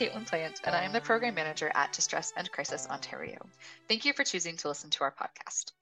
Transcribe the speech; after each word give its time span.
Caitlin 0.00 0.26
Plant, 0.26 0.62
and 0.64 0.74
I 0.74 0.84
am 0.84 0.94
the 0.94 1.00
Program 1.02 1.34
Manager 1.34 1.70
at 1.74 1.92
Distress 1.92 2.32
and 2.34 2.50
Crisis 2.50 2.88
Ontario. 2.88 3.36
Thank 3.86 4.06
you 4.06 4.14
for 4.14 4.24
choosing 4.24 4.56
to 4.56 4.68
listen 4.68 4.88
to 4.88 5.04
our 5.04 5.14
podcast. 5.14 5.72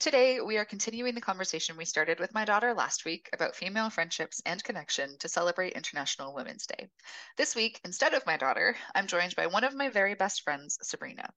Today, 0.00 0.40
we 0.40 0.56
are 0.56 0.64
continuing 0.64 1.14
the 1.14 1.20
conversation 1.20 1.76
we 1.76 1.84
started 1.84 2.18
with 2.18 2.32
my 2.32 2.46
daughter 2.46 2.72
last 2.72 3.04
week 3.04 3.28
about 3.34 3.54
female 3.54 3.90
friendships 3.90 4.40
and 4.46 4.64
connection 4.64 5.18
to 5.18 5.28
celebrate 5.28 5.74
International 5.74 6.34
Women's 6.34 6.66
Day. 6.66 6.88
This 7.36 7.54
week, 7.54 7.78
instead 7.84 8.14
of 8.14 8.24
my 8.24 8.38
daughter, 8.38 8.76
I'm 8.94 9.06
joined 9.06 9.36
by 9.36 9.46
one 9.46 9.64
of 9.64 9.74
my 9.74 9.90
very 9.90 10.14
best 10.14 10.42
friends, 10.42 10.78
Sabrina. 10.80 11.28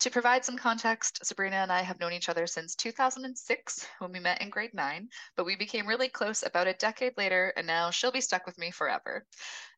To 0.00 0.10
provide 0.10 0.44
some 0.44 0.56
context, 0.56 1.24
Sabrina 1.24 1.56
and 1.56 1.70
I 1.70 1.82
have 1.82 2.00
known 2.00 2.12
each 2.12 2.28
other 2.28 2.46
since 2.46 2.74
2006 2.74 3.86
when 3.98 4.12
we 4.12 4.18
met 4.18 4.42
in 4.42 4.50
grade 4.50 4.74
nine, 4.74 5.08
but 5.36 5.46
we 5.46 5.56
became 5.56 5.86
really 5.86 6.08
close 6.08 6.42
about 6.42 6.66
a 6.66 6.72
decade 6.72 7.16
later, 7.16 7.52
and 7.56 7.66
now 7.66 7.90
she'll 7.90 8.12
be 8.12 8.20
stuck 8.20 8.46
with 8.46 8.58
me 8.58 8.70
forever. 8.70 9.24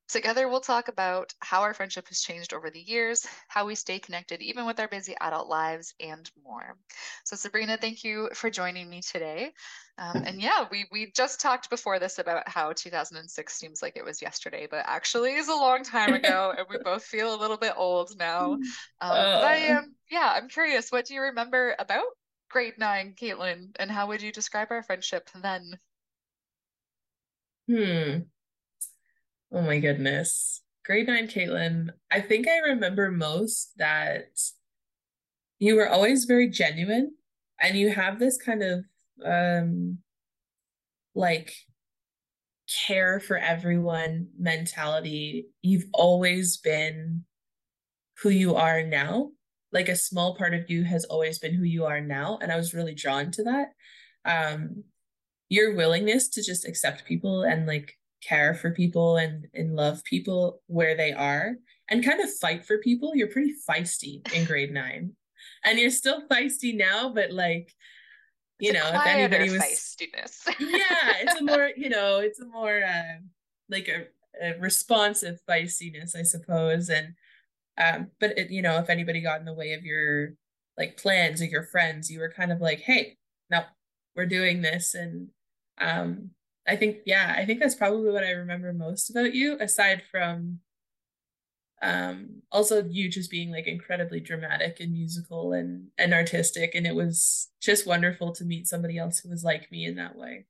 Together, 0.09 0.49
we'll 0.49 0.61
talk 0.61 0.89
about 0.89 1.33
how 1.41 1.63
our 1.63 1.75
friendship 1.75 2.07
has 2.09 2.21
changed 2.21 2.53
over 2.53 2.71
the 2.71 2.81
years, 2.81 3.27
how 3.49 3.67
we 3.67 3.75
stay 3.75 3.99
connected 3.99 4.43
even 4.43 4.67
with 4.67 4.79
our 4.79 4.87
busy 4.89 5.17
adult 5.21 5.49
lives, 5.49 5.95
and 5.99 6.31
more. 6.45 6.77
So, 7.25 7.37
Sabrina, 7.37 7.77
thank 7.79 8.05
you 8.05 8.29
for 8.35 8.51
joining 8.51 8.89
me 8.89 9.01
today. 9.03 9.53
Um, 9.99 10.23
and 10.25 10.41
yeah, 10.43 10.67
we 10.71 10.87
we 10.93 11.11
just 11.13 11.41
talked 11.41 11.71
before 11.71 11.99
this 11.99 12.19
about 12.19 12.49
how 12.49 12.73
2006 12.73 13.55
seems 13.55 13.83
like 13.83 13.97
it 13.97 14.05
was 14.05 14.21
yesterday, 14.23 14.67
but 14.71 14.85
actually 14.87 15.35
is 15.35 15.49
a 15.49 15.55
long 15.55 15.83
time 15.85 16.13
ago, 16.13 16.53
and 16.57 16.67
we 16.69 16.79
both 16.79 17.05
feel 17.05 17.35
a 17.35 17.41
little 17.41 17.57
bit 17.59 17.75
old 17.77 18.17
now. 18.19 18.59
Um, 19.01 19.31
but 19.33 19.45
I 19.45 19.57
am, 19.57 19.95
yeah, 20.11 20.33
I'm 20.37 20.49
curious. 20.49 20.91
What 20.91 21.07
do 21.07 21.15
you 21.15 21.23
remember 21.23 21.75
about 21.79 22.05
grade 22.51 22.79
nine, 22.79 23.15
Caitlin, 23.15 23.71
and 23.79 23.91
how 23.91 24.07
would 24.09 24.23
you 24.23 24.33
describe 24.33 24.69
our 24.71 24.83
friendship 24.83 25.29
then? 25.35 25.79
Hmm. 27.69 28.25
Oh 29.55 29.63
my 29.63 29.79
goodness. 29.79 30.63
Grade 30.85 31.07
nine, 31.07 31.29
Caitlin. 31.29 31.91
I 32.11 32.21
think 32.21 32.49
I 32.49 32.59
remember 32.59 33.13
most 33.13 33.71
that 33.77 34.37
you 35.61 35.77
were 35.77 35.89
always 35.89 36.25
very 36.25 36.51
genuine 36.51 37.13
and 37.61 37.79
you 37.79 37.91
have 37.91 38.19
this 38.19 38.37
kind 38.37 38.65
of 38.65 38.85
um 39.25 39.99
like 41.15 41.55
care 42.89 43.21
for 43.21 43.39
everyone 43.39 44.27
mentality. 44.37 45.47
You've 45.63 45.87
always 45.93 46.57
been 46.57 47.25
who 48.23 48.31
you 48.31 48.57
are 48.57 48.83
now. 48.83 49.31
Like 49.71 49.89
a 49.89 49.95
small 49.95 50.37
part 50.37 50.55
of 50.55 50.69
you 50.69 50.83
has 50.83 51.05
always 51.05 51.39
been 51.39 51.55
who 51.55 51.63
you 51.65 51.85
are 51.85 52.01
now. 52.01 52.41
And 52.43 52.51
I 52.51 52.57
was 52.57 52.75
really 52.75 52.95
drawn 52.95 53.31
to 53.33 53.45
that. 53.45 53.69
Um, 54.25 54.83
your 55.49 55.77
willingness 55.77 56.29
to 56.31 56.43
just 56.43 56.67
accept 56.67 57.05
people 57.05 57.45
and 57.45 57.67
like 57.67 57.97
care 58.27 58.55
for 58.55 58.71
people 58.71 59.17
and 59.17 59.47
and 59.55 59.75
love 59.77 60.03
people 60.05 60.63
where 60.67 60.97
they 60.97 61.13
are 61.13 61.57
and 61.89 62.05
kind 62.05 62.21
of 62.21 62.33
fight 62.41 62.65
for 62.65 62.79
people 62.79 63.15
you're 63.15 63.29
pretty 63.29 63.53
feisty 63.69 64.21
in 64.33 64.45
grade 64.45 64.73
nine. 64.73 65.13
And 65.65 65.79
you're 65.79 65.91
still 65.91 66.27
feisty 66.29 66.77
now 66.77 67.11
but 67.11 67.31
like 67.31 67.73
you 68.61 68.71
It's 68.71 68.79
know 68.79 68.91
if 68.95 69.07
anybody 69.07 69.51
was 69.51 69.63
feistiness. 69.63 70.47
yeah 70.59 71.13
it's 71.21 71.41
a 71.41 71.45
more 71.51 71.71
you 71.77 71.89
know 71.89 72.21
it's 72.21 72.41
a 72.41 72.47
more 72.47 72.83
uh, 72.83 73.19
like 73.69 73.89
a, 73.89 74.07
a 74.43 74.59
responsive 74.59 75.39
feistiness 75.49 76.17
i 76.17 76.23
suppose. 76.23 76.89
And 76.89 77.15
um 77.79 78.09
but 78.21 78.39
it, 78.39 78.51
you 78.51 78.63
know 78.63 78.79
if 78.79 78.89
anybody 78.89 79.21
got 79.21 79.41
in 79.41 79.47
the 79.47 79.53
way 79.55 79.73
of 79.73 79.85
your 79.85 80.35
like 80.79 80.97
plans 80.97 81.41
or 81.43 81.47
your 81.47 81.65
friends 81.65 82.11
you 82.11 82.21
were 82.21 82.33
kind 82.33 82.53
of 82.53 82.61
like 82.61 82.81
hey 82.81 83.17
no 83.51 83.63
we're 84.17 84.27
doing 84.27 84.63
this. 84.63 84.95
And 84.95 85.29
um 85.81 86.31
i 86.67 86.77
think 86.77 86.99
yeah 87.05 87.35
i 87.37 87.45
think 87.45 87.61
that's 87.61 87.75
probably 87.75 88.11
what 88.11 88.25
i 88.25 88.31
remember 88.31 88.73
most 88.73 89.11
about 89.11 89.35
you 89.35 89.57
aside 89.61 90.03
from 90.11 90.61
um 91.83 92.43
also 92.51 92.85
you 92.85 93.11
just 93.11 93.31
being 93.31 93.51
like 93.51 93.67
incredibly 93.67 94.21
dramatic 94.21 94.79
and 94.81 94.93
musical 94.93 95.53
and 95.53 95.89
and 95.99 96.15
artistic 96.15 96.75
and 96.75 96.87
it 96.87 96.95
was 96.95 97.51
just 97.61 97.87
wonderful 97.87 98.33
to 98.33 98.45
meet 98.45 98.67
somebody 98.67 98.99
else 98.99 99.19
who 99.19 99.29
was 99.29 99.45
like 99.45 99.71
me 99.71 99.85
in 99.85 99.97
that 99.97 100.17
way 100.17 100.47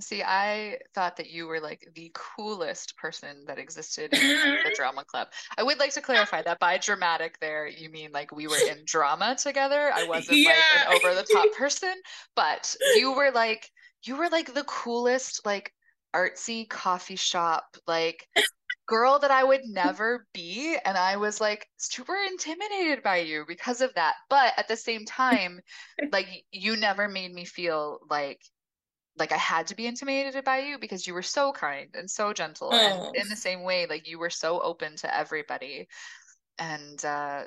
See, 0.00 0.22
I 0.22 0.78
thought 0.94 1.16
that 1.16 1.30
you 1.30 1.46
were 1.46 1.60
like 1.60 1.88
the 1.94 2.10
coolest 2.14 2.96
person 2.96 3.44
that 3.46 3.58
existed 3.58 4.12
in 4.14 4.20
the 4.20 4.72
drama 4.76 5.04
club. 5.04 5.28
I 5.58 5.62
would 5.62 5.78
like 5.78 5.92
to 5.94 6.00
clarify 6.00 6.42
that 6.42 6.58
by 6.58 6.78
dramatic 6.78 7.38
there, 7.40 7.66
you 7.66 7.90
mean 7.90 8.10
like 8.12 8.32
we 8.32 8.46
were 8.46 8.56
in 8.70 8.82
drama 8.84 9.36
together. 9.36 9.90
I 9.94 10.06
wasn't 10.06 10.44
like 10.44 10.56
an 10.76 10.94
over 10.94 11.14
the 11.14 11.26
top 11.30 11.52
person, 11.56 11.94
but 12.34 12.74
you 12.96 13.12
were 13.12 13.30
like 13.30 13.70
you 14.04 14.16
were 14.16 14.28
like 14.28 14.54
the 14.54 14.64
coolest 14.64 15.44
like 15.44 15.72
artsy 16.14 16.68
coffee 16.68 17.16
shop 17.16 17.76
like 17.86 18.26
girl 18.86 19.20
that 19.20 19.30
I 19.30 19.44
would 19.44 19.60
never 19.66 20.26
be 20.34 20.76
and 20.84 20.98
I 20.98 21.16
was 21.16 21.40
like 21.40 21.68
super 21.76 22.16
intimidated 22.28 23.04
by 23.04 23.18
you 23.18 23.44
because 23.46 23.80
of 23.80 23.94
that. 23.94 24.14
But 24.28 24.52
at 24.56 24.66
the 24.66 24.76
same 24.76 25.04
time, 25.04 25.60
like 26.12 26.26
you 26.50 26.76
never 26.76 27.08
made 27.08 27.32
me 27.32 27.44
feel 27.44 28.00
like 28.10 28.40
like 29.16 29.32
I 29.32 29.36
had 29.36 29.68
to 29.68 29.76
be 29.76 29.86
intimidated 29.86 30.44
by 30.44 30.60
you 30.60 30.78
because 30.78 31.06
you 31.06 31.14
were 31.14 31.22
so 31.22 31.52
kind 31.52 31.88
and 31.94 32.10
so 32.10 32.32
gentle 32.32 32.72
and 32.72 32.98
oh 33.00 33.12
in 33.14 33.28
the 33.28 33.36
same 33.36 33.62
way 33.62 33.86
like 33.86 34.08
you 34.08 34.18
were 34.18 34.30
so 34.30 34.60
open 34.60 34.96
to 34.96 35.16
everybody 35.16 35.88
and 36.58 37.04
uh 37.04 37.44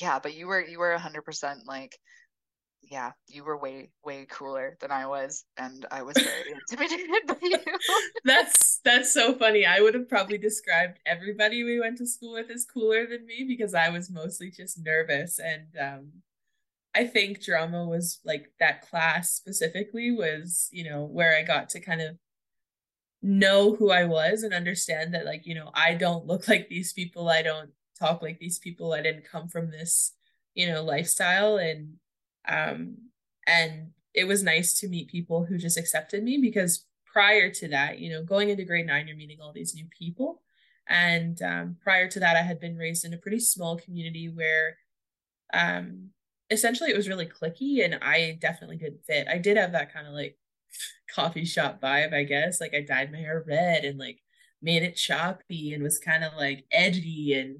yeah 0.00 0.18
but 0.18 0.34
you 0.34 0.46
were 0.46 0.64
you 0.64 0.78
were 0.78 0.92
a 0.92 0.98
100% 0.98 1.66
like 1.66 1.96
yeah 2.90 3.12
you 3.28 3.44
were 3.44 3.56
way 3.56 3.90
way 4.04 4.26
cooler 4.30 4.76
than 4.80 4.90
I 4.90 5.06
was 5.06 5.44
and 5.56 5.86
I 5.90 6.02
was 6.02 6.16
very 6.16 6.52
intimidated 6.70 7.26
by 7.26 7.36
you 7.42 7.58
that's 8.24 8.80
that's 8.84 9.12
so 9.12 9.34
funny 9.34 9.66
i 9.66 9.80
would 9.80 9.94
have 9.94 10.08
probably 10.08 10.38
described 10.38 10.98
everybody 11.06 11.64
we 11.64 11.80
went 11.80 11.98
to 11.98 12.06
school 12.06 12.34
with 12.34 12.50
as 12.50 12.64
cooler 12.64 13.06
than 13.06 13.26
me 13.26 13.44
because 13.46 13.74
i 13.74 13.88
was 13.88 14.10
mostly 14.10 14.50
just 14.50 14.78
nervous 14.84 15.40
and 15.40 15.66
um 15.80 16.12
I 16.96 17.04
think 17.06 17.42
drama 17.42 17.84
was 17.84 18.20
like 18.24 18.50
that 18.58 18.88
class 18.88 19.30
specifically 19.30 20.12
was, 20.12 20.70
you 20.72 20.88
know, 20.88 21.04
where 21.04 21.36
I 21.36 21.42
got 21.42 21.68
to 21.70 21.80
kind 21.80 22.00
of 22.00 22.16
know 23.20 23.74
who 23.74 23.90
I 23.90 24.04
was 24.04 24.42
and 24.42 24.54
understand 24.54 25.12
that, 25.12 25.26
like, 25.26 25.46
you 25.46 25.54
know, 25.54 25.70
I 25.74 25.92
don't 25.92 26.26
look 26.26 26.48
like 26.48 26.68
these 26.68 26.94
people. 26.94 27.28
I 27.28 27.42
don't 27.42 27.68
talk 27.98 28.22
like 28.22 28.38
these 28.38 28.58
people. 28.58 28.94
I 28.94 29.02
didn't 29.02 29.30
come 29.30 29.46
from 29.48 29.70
this, 29.70 30.12
you 30.54 30.66
know, 30.68 30.82
lifestyle. 30.82 31.58
And, 31.58 31.96
um, 32.48 32.96
and 33.46 33.90
it 34.14 34.26
was 34.26 34.42
nice 34.42 34.78
to 34.80 34.88
meet 34.88 35.08
people 35.08 35.44
who 35.44 35.58
just 35.58 35.78
accepted 35.78 36.22
me 36.22 36.38
because 36.38 36.84
prior 37.06 37.50
to 37.50 37.68
that, 37.68 37.98
you 37.98 38.10
know, 38.10 38.22
going 38.22 38.50
into 38.50 38.64
grade 38.64 38.86
nine, 38.86 39.06
you're 39.06 39.16
meeting 39.16 39.38
all 39.40 39.52
these 39.52 39.74
new 39.74 39.86
people. 39.96 40.42
And 40.88 41.40
um, 41.42 41.76
prior 41.82 42.08
to 42.08 42.20
that, 42.20 42.36
I 42.36 42.42
had 42.42 42.60
been 42.60 42.76
raised 42.76 43.04
in 43.04 43.14
a 43.14 43.18
pretty 43.18 43.40
small 43.40 43.76
community 43.76 44.28
where, 44.28 44.78
um, 45.52 46.10
essentially 46.50 46.90
it 46.90 46.96
was 46.96 47.08
really 47.08 47.26
clicky 47.26 47.84
and 47.84 47.98
I 48.02 48.38
definitely 48.40 48.76
didn't 48.76 49.04
fit. 49.04 49.28
I 49.28 49.38
did 49.38 49.56
have 49.56 49.72
that 49.72 49.92
kind 49.92 50.06
of 50.06 50.12
like 50.12 50.38
coffee 51.14 51.44
shop 51.44 51.80
vibe, 51.80 52.14
I 52.14 52.24
guess. 52.24 52.60
Like 52.60 52.74
I 52.74 52.80
dyed 52.82 53.12
my 53.12 53.18
hair 53.18 53.44
red 53.46 53.84
and 53.84 53.98
like 53.98 54.20
made 54.62 54.82
it 54.82 54.96
choppy 54.96 55.74
and 55.74 55.82
was 55.82 55.98
kind 55.98 56.24
of 56.24 56.32
like 56.34 56.64
edgy 56.72 57.34
and 57.34 57.58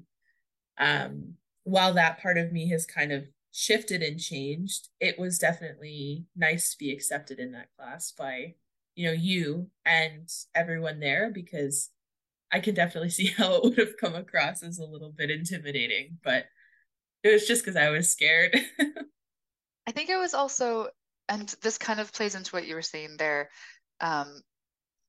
um 0.79 1.33
while 1.63 1.93
that 1.93 2.21
part 2.21 2.37
of 2.37 2.51
me 2.51 2.69
has 2.69 2.85
kind 2.85 3.11
of 3.11 3.25
shifted 3.57 4.03
and 4.03 4.19
changed, 4.19 4.89
it 4.99 5.17
was 5.17 5.39
definitely 5.39 6.27
nice 6.35 6.69
to 6.69 6.77
be 6.77 6.91
accepted 6.91 7.39
in 7.39 7.53
that 7.53 7.69
class 7.75 8.11
by 8.11 8.53
you 8.93 9.07
know 9.07 9.11
you 9.11 9.67
and 9.83 10.29
everyone 10.53 10.99
there 10.99 11.31
because 11.31 11.89
I 12.51 12.59
can 12.59 12.75
definitely 12.75 13.09
see 13.17 13.27
how 13.27 13.55
it 13.55 13.63
would 13.63 13.77
have 13.79 13.97
come 13.99 14.13
across 14.13 14.61
as 14.61 14.77
a 14.77 14.85
little 14.85 15.09
bit 15.09 15.31
intimidating, 15.31 16.19
but 16.23 16.45
it 17.23 17.33
was 17.33 17.47
just 17.47 17.65
because 17.65 17.75
I 17.75 17.89
was 17.89 18.11
scared. 18.11 18.55
I 19.87 19.91
think 19.91 20.11
it 20.11 20.17
was 20.17 20.35
also, 20.35 20.89
and 21.27 21.53
this 21.63 21.79
kind 21.79 21.99
of 21.99 22.13
plays 22.13 22.35
into 22.35 22.51
what 22.51 22.67
you 22.67 22.75
were 22.75 22.83
saying 22.83 23.15
there. 23.17 23.49
Um, 24.01 24.41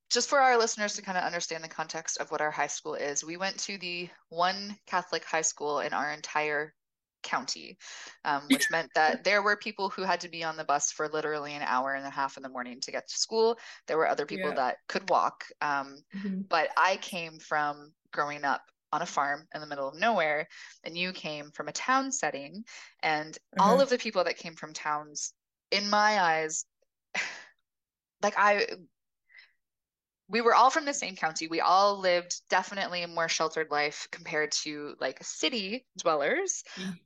just 0.09 0.27
for 0.27 0.39
our 0.39 0.57
listeners 0.57 0.95
to 0.95 1.03
kind 1.03 1.19
of 1.19 1.23
understand 1.23 1.63
the 1.63 1.69
context 1.69 2.17
of 2.19 2.31
what 2.31 2.41
our 2.41 2.49
high 2.49 2.67
school 2.67 2.95
is, 2.95 3.23
we 3.23 3.37
went 3.37 3.59
to 3.59 3.77
the 3.77 4.09
one 4.29 4.75
Catholic 4.87 5.23
high 5.23 5.43
school 5.43 5.81
in 5.81 5.93
our 5.93 6.11
entire 6.11 6.73
county, 7.23 7.77
um, 8.25 8.43
which 8.49 8.69
meant 8.71 8.89
that 8.95 9.23
there 9.23 9.41
were 9.41 9.57
people 9.57 9.89
who 9.89 10.03
had 10.03 10.21
to 10.21 10.29
be 10.29 10.43
on 10.43 10.57
the 10.57 10.63
bus 10.63 10.91
for 10.91 11.07
literally 11.07 11.53
an 11.53 11.61
hour 11.61 11.93
and 11.93 12.05
a 12.05 12.09
half 12.09 12.37
in 12.37 12.43
the 12.43 12.49
morning 12.49 12.79
to 12.81 12.91
get 12.91 13.07
to 13.07 13.17
school. 13.17 13.57
There 13.87 13.97
were 13.97 14.07
other 14.07 14.25
people 14.25 14.49
yeah. 14.49 14.55
that 14.55 14.77
could 14.87 15.09
walk. 15.09 15.45
Um, 15.61 15.97
mm-hmm. 16.15 16.41
But 16.49 16.69
I 16.77 16.97
came 16.97 17.39
from 17.39 17.91
growing 18.11 18.43
up 18.43 18.61
on 18.91 19.01
a 19.01 19.05
farm 19.05 19.47
in 19.53 19.61
the 19.61 19.67
middle 19.67 19.87
of 19.87 19.99
nowhere, 19.99 20.47
and 20.83 20.97
you 20.97 21.11
came 21.11 21.51
from 21.51 21.67
a 21.67 21.73
town 21.73 22.11
setting. 22.11 22.63
And 23.03 23.37
all 23.59 23.73
uh-huh. 23.73 23.83
of 23.83 23.89
the 23.89 23.97
people 23.97 24.23
that 24.23 24.37
came 24.37 24.55
from 24.55 24.73
towns, 24.73 25.33
in 25.71 25.89
my 25.89 26.19
eyes, 26.19 26.65
like 28.21 28.35
I 28.37 28.65
we 30.29 30.41
were 30.41 30.53
all 30.53 30.69
from 30.69 30.85
the 30.85 30.93
same 30.93 31.15
county. 31.15 31.47
We 31.47 31.59
all 31.59 31.99
lived 31.99 32.41
definitely 32.49 33.01
a 33.01 33.07
more 33.07 33.27
sheltered 33.27 33.71
life 33.71 34.07
compared 34.11 34.51
to 34.63 34.93
like 34.99 35.23
city 35.23 35.85
dwellers. 35.97 36.63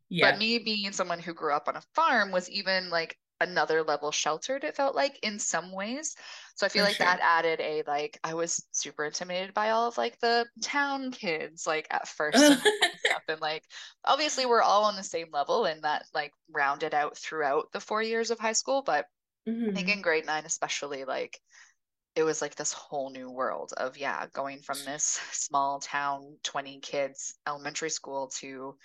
Yeah. 0.09 0.31
But 0.31 0.39
me 0.39 0.59
being 0.59 0.91
someone 0.91 1.19
who 1.19 1.33
grew 1.33 1.53
up 1.53 1.67
on 1.67 1.77
a 1.77 1.83
farm 1.95 2.31
was 2.31 2.49
even 2.49 2.89
like 2.89 3.17
another 3.39 3.81
level 3.81 4.11
sheltered, 4.11 4.63
it 4.63 4.75
felt 4.75 4.95
like 4.95 5.17
in 5.23 5.39
some 5.39 5.71
ways. 5.71 6.15
So 6.55 6.65
I 6.65 6.69
feel 6.69 6.83
For 6.83 6.89
like 6.89 6.97
sure. 6.97 7.05
that 7.05 7.19
added 7.21 7.61
a 7.61 7.83
like 7.87 8.19
I 8.23 8.33
was 8.33 8.65
super 8.71 9.05
intimidated 9.05 9.53
by 9.53 9.69
all 9.69 9.87
of 9.87 9.97
like 9.97 10.19
the 10.19 10.45
town 10.61 11.11
kids 11.11 11.65
like 11.65 11.87
at 11.91 12.07
first 12.07 12.37
and, 12.37 12.61
and 13.29 13.41
like 13.41 13.63
obviously 14.03 14.45
we're 14.45 14.61
all 14.61 14.83
on 14.83 14.95
the 14.95 15.03
same 15.03 15.27
level 15.31 15.65
and 15.65 15.83
that 15.83 16.05
like 16.13 16.33
rounded 16.51 16.93
out 16.93 17.17
throughout 17.17 17.71
the 17.71 17.79
four 17.79 18.03
years 18.03 18.31
of 18.31 18.39
high 18.39 18.53
school. 18.53 18.81
But 18.85 19.05
mm-hmm. 19.47 19.69
I 19.69 19.73
think 19.73 19.87
mm-hmm. 19.87 19.97
in 19.97 20.01
grade 20.01 20.25
nine 20.25 20.43
especially 20.45 21.05
like 21.05 21.39
it 22.15 22.23
was 22.23 22.41
like 22.41 22.55
this 22.55 22.73
whole 22.73 23.09
new 23.09 23.29
world 23.29 23.73
of 23.77 23.97
yeah 23.97 24.25
going 24.33 24.59
from 24.59 24.77
this 24.85 25.19
small 25.31 25.79
town 25.79 26.37
20 26.43 26.79
kids 26.79 27.35
elementary 27.47 27.89
school 27.89 28.27
to 28.27 28.75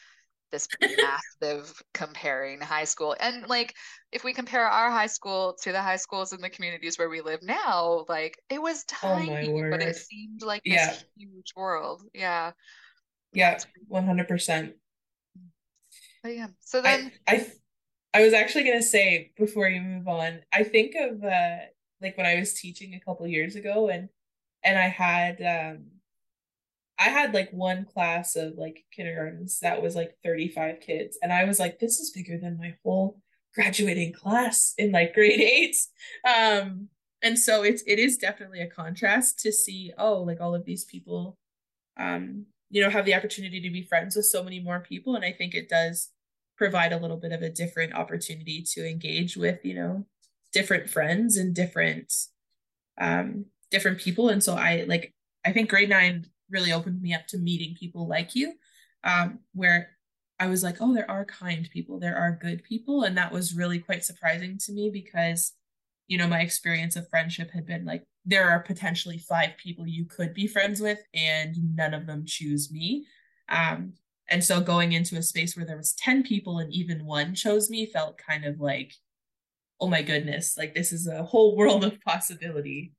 this 0.50 0.66
massive 1.42 1.82
comparing 1.92 2.60
high 2.60 2.84
school 2.84 3.14
and 3.20 3.46
like 3.48 3.74
if 4.12 4.24
we 4.24 4.32
compare 4.32 4.66
our 4.66 4.90
high 4.90 5.06
school 5.06 5.56
to 5.62 5.72
the 5.72 5.82
high 5.82 5.96
schools 5.96 6.32
in 6.32 6.40
the 6.40 6.48
communities 6.48 6.98
where 6.98 7.10
we 7.10 7.20
live 7.20 7.42
now 7.42 8.04
like 8.08 8.38
it 8.48 8.60
was 8.60 8.84
oh 9.02 9.08
tiny 9.08 9.48
oh 9.52 9.70
but 9.70 9.82
it 9.82 9.96
seemed 9.96 10.42
like 10.42 10.62
this 10.64 10.74
yeah. 10.74 10.94
huge 11.16 11.52
world 11.54 12.02
yeah. 12.14 12.52
Yeah 13.34 13.58
100% 13.92 14.72
but 16.22 16.34
yeah 16.34 16.46
so 16.60 16.80
then 16.80 17.12
I, 17.26 17.34
I 17.34 17.46
I 18.14 18.22
was 18.22 18.32
actually 18.32 18.64
gonna 18.64 18.82
say 18.82 19.32
before 19.36 19.68
you 19.68 19.80
move 19.80 20.08
on, 20.08 20.40
I 20.52 20.64
think 20.64 20.94
of 20.98 21.22
uh 21.22 21.58
like 22.00 22.16
when 22.16 22.26
I 22.26 22.36
was 22.36 22.54
teaching 22.54 22.94
a 22.94 23.00
couple 23.00 23.26
years 23.26 23.56
ago 23.56 23.88
and 23.88 24.08
and 24.64 24.78
I 24.78 24.88
had 24.88 25.40
um 25.40 25.86
I 26.98 27.10
had 27.10 27.32
like 27.32 27.50
one 27.52 27.84
class 27.84 28.34
of 28.34 28.54
like 28.56 28.84
kindergartens 28.92 29.60
that 29.60 29.82
was 29.82 29.94
like 29.94 30.16
35 30.24 30.80
kids 30.80 31.18
and 31.22 31.32
I 31.32 31.44
was 31.44 31.58
like 31.58 31.78
this 31.78 32.00
is 32.00 32.10
bigger 32.10 32.38
than 32.38 32.58
my 32.58 32.74
whole 32.84 33.20
graduating 33.54 34.12
class 34.12 34.74
in 34.78 34.92
like 34.92 35.14
grade 35.14 35.40
8 35.40 35.76
um 36.28 36.88
and 37.22 37.38
so 37.38 37.62
it's 37.62 37.82
it 37.86 37.98
is 37.98 38.18
definitely 38.18 38.60
a 38.60 38.70
contrast 38.70 39.38
to 39.40 39.52
see 39.52 39.92
oh 39.98 40.22
like 40.22 40.40
all 40.40 40.54
of 40.54 40.64
these 40.64 40.84
people 40.84 41.36
um 41.98 42.46
you 42.70 42.82
know 42.82 42.90
have 42.90 43.04
the 43.04 43.14
opportunity 43.14 43.60
to 43.60 43.70
be 43.70 43.82
friends 43.82 44.14
with 44.14 44.26
so 44.26 44.42
many 44.42 44.60
more 44.60 44.80
people 44.80 45.16
and 45.16 45.24
I 45.24 45.32
think 45.32 45.54
it 45.54 45.68
does 45.68 46.10
provide 46.56 46.92
a 46.92 46.98
little 46.98 47.16
bit 47.16 47.32
of 47.32 47.42
a 47.42 47.50
different 47.50 47.94
opportunity 47.94 48.64
to 48.74 48.88
engage 48.88 49.36
with 49.36 49.64
you 49.64 49.74
know 49.74 50.06
different 50.52 50.88
friends 50.88 51.36
and 51.36 51.54
different 51.54 52.12
um 53.00 53.46
different 53.70 53.98
people. 53.98 54.28
And 54.28 54.42
so 54.42 54.54
i 54.54 54.84
like 54.88 55.14
i 55.44 55.52
think 55.52 55.70
grade 55.70 55.88
nine 55.90 56.26
really 56.50 56.72
opened 56.72 57.00
me 57.02 57.14
up 57.14 57.26
to 57.28 57.38
meeting 57.38 57.76
people 57.78 58.08
like 58.08 58.34
you 58.34 58.54
um 59.04 59.40
where 59.52 59.90
i 60.40 60.46
was 60.46 60.62
like 60.62 60.78
oh 60.80 60.94
there 60.94 61.10
are 61.10 61.24
kind 61.24 61.68
people. 61.72 61.98
There 61.98 62.16
are 62.16 62.38
good 62.40 62.62
people. 62.64 63.02
And 63.02 63.16
that 63.16 63.32
was 63.32 63.54
really 63.54 63.78
quite 63.78 64.04
surprising 64.04 64.58
to 64.64 64.72
me 64.72 64.90
because 64.90 65.52
you 66.06 66.16
know 66.18 66.26
my 66.26 66.40
experience 66.40 66.96
of 66.96 67.08
friendship 67.08 67.50
had 67.52 67.66
been 67.66 67.84
like 67.84 68.04
there 68.24 68.48
are 68.48 68.60
potentially 68.60 69.18
five 69.18 69.50
people 69.56 69.86
you 69.86 70.04
could 70.04 70.34
be 70.34 70.46
friends 70.46 70.80
with 70.80 71.00
and 71.14 71.54
none 71.76 71.94
of 71.94 72.06
them 72.06 72.24
choose 72.26 72.72
me. 72.72 73.06
Um 73.48 73.94
and 74.30 74.44
so 74.44 74.60
going 74.60 74.92
into 74.92 75.16
a 75.16 75.22
space 75.22 75.56
where 75.56 75.64
there 75.64 75.76
was 75.76 75.94
10 75.94 76.22
people 76.22 76.58
and 76.58 76.72
even 76.72 77.06
one 77.06 77.34
chose 77.34 77.70
me 77.70 77.86
felt 77.86 78.18
kind 78.18 78.44
of 78.44 78.60
like 78.60 78.92
oh 79.80 79.88
my 79.88 80.02
goodness, 80.02 80.56
like 80.56 80.74
this 80.74 80.92
is 80.92 81.06
a 81.06 81.22
whole 81.22 81.56
world 81.56 81.84
of 81.84 82.00
possibility. 82.00 82.92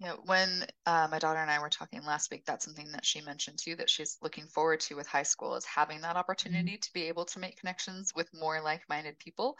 Yeah, 0.00 0.14
when 0.26 0.66
uh, 0.86 1.08
my 1.10 1.18
daughter 1.18 1.38
and 1.38 1.50
I 1.50 1.60
were 1.60 1.70
talking 1.70 2.04
last 2.04 2.30
week, 2.30 2.44
that's 2.44 2.64
something 2.64 2.90
that 2.92 3.06
she 3.06 3.20
mentioned 3.20 3.58
too 3.58 3.76
that 3.76 3.88
she's 3.88 4.18
looking 4.20 4.46
forward 4.48 4.80
to 4.80 4.96
with 4.96 5.06
high 5.06 5.22
school 5.22 5.54
is 5.54 5.64
having 5.64 6.00
that 6.00 6.16
opportunity 6.16 6.72
mm-hmm. 6.72 6.80
to 6.80 6.92
be 6.92 7.04
able 7.04 7.24
to 7.26 7.38
make 7.38 7.58
connections 7.58 8.12
with 8.14 8.28
more 8.34 8.60
like-minded 8.60 9.18
people. 9.18 9.56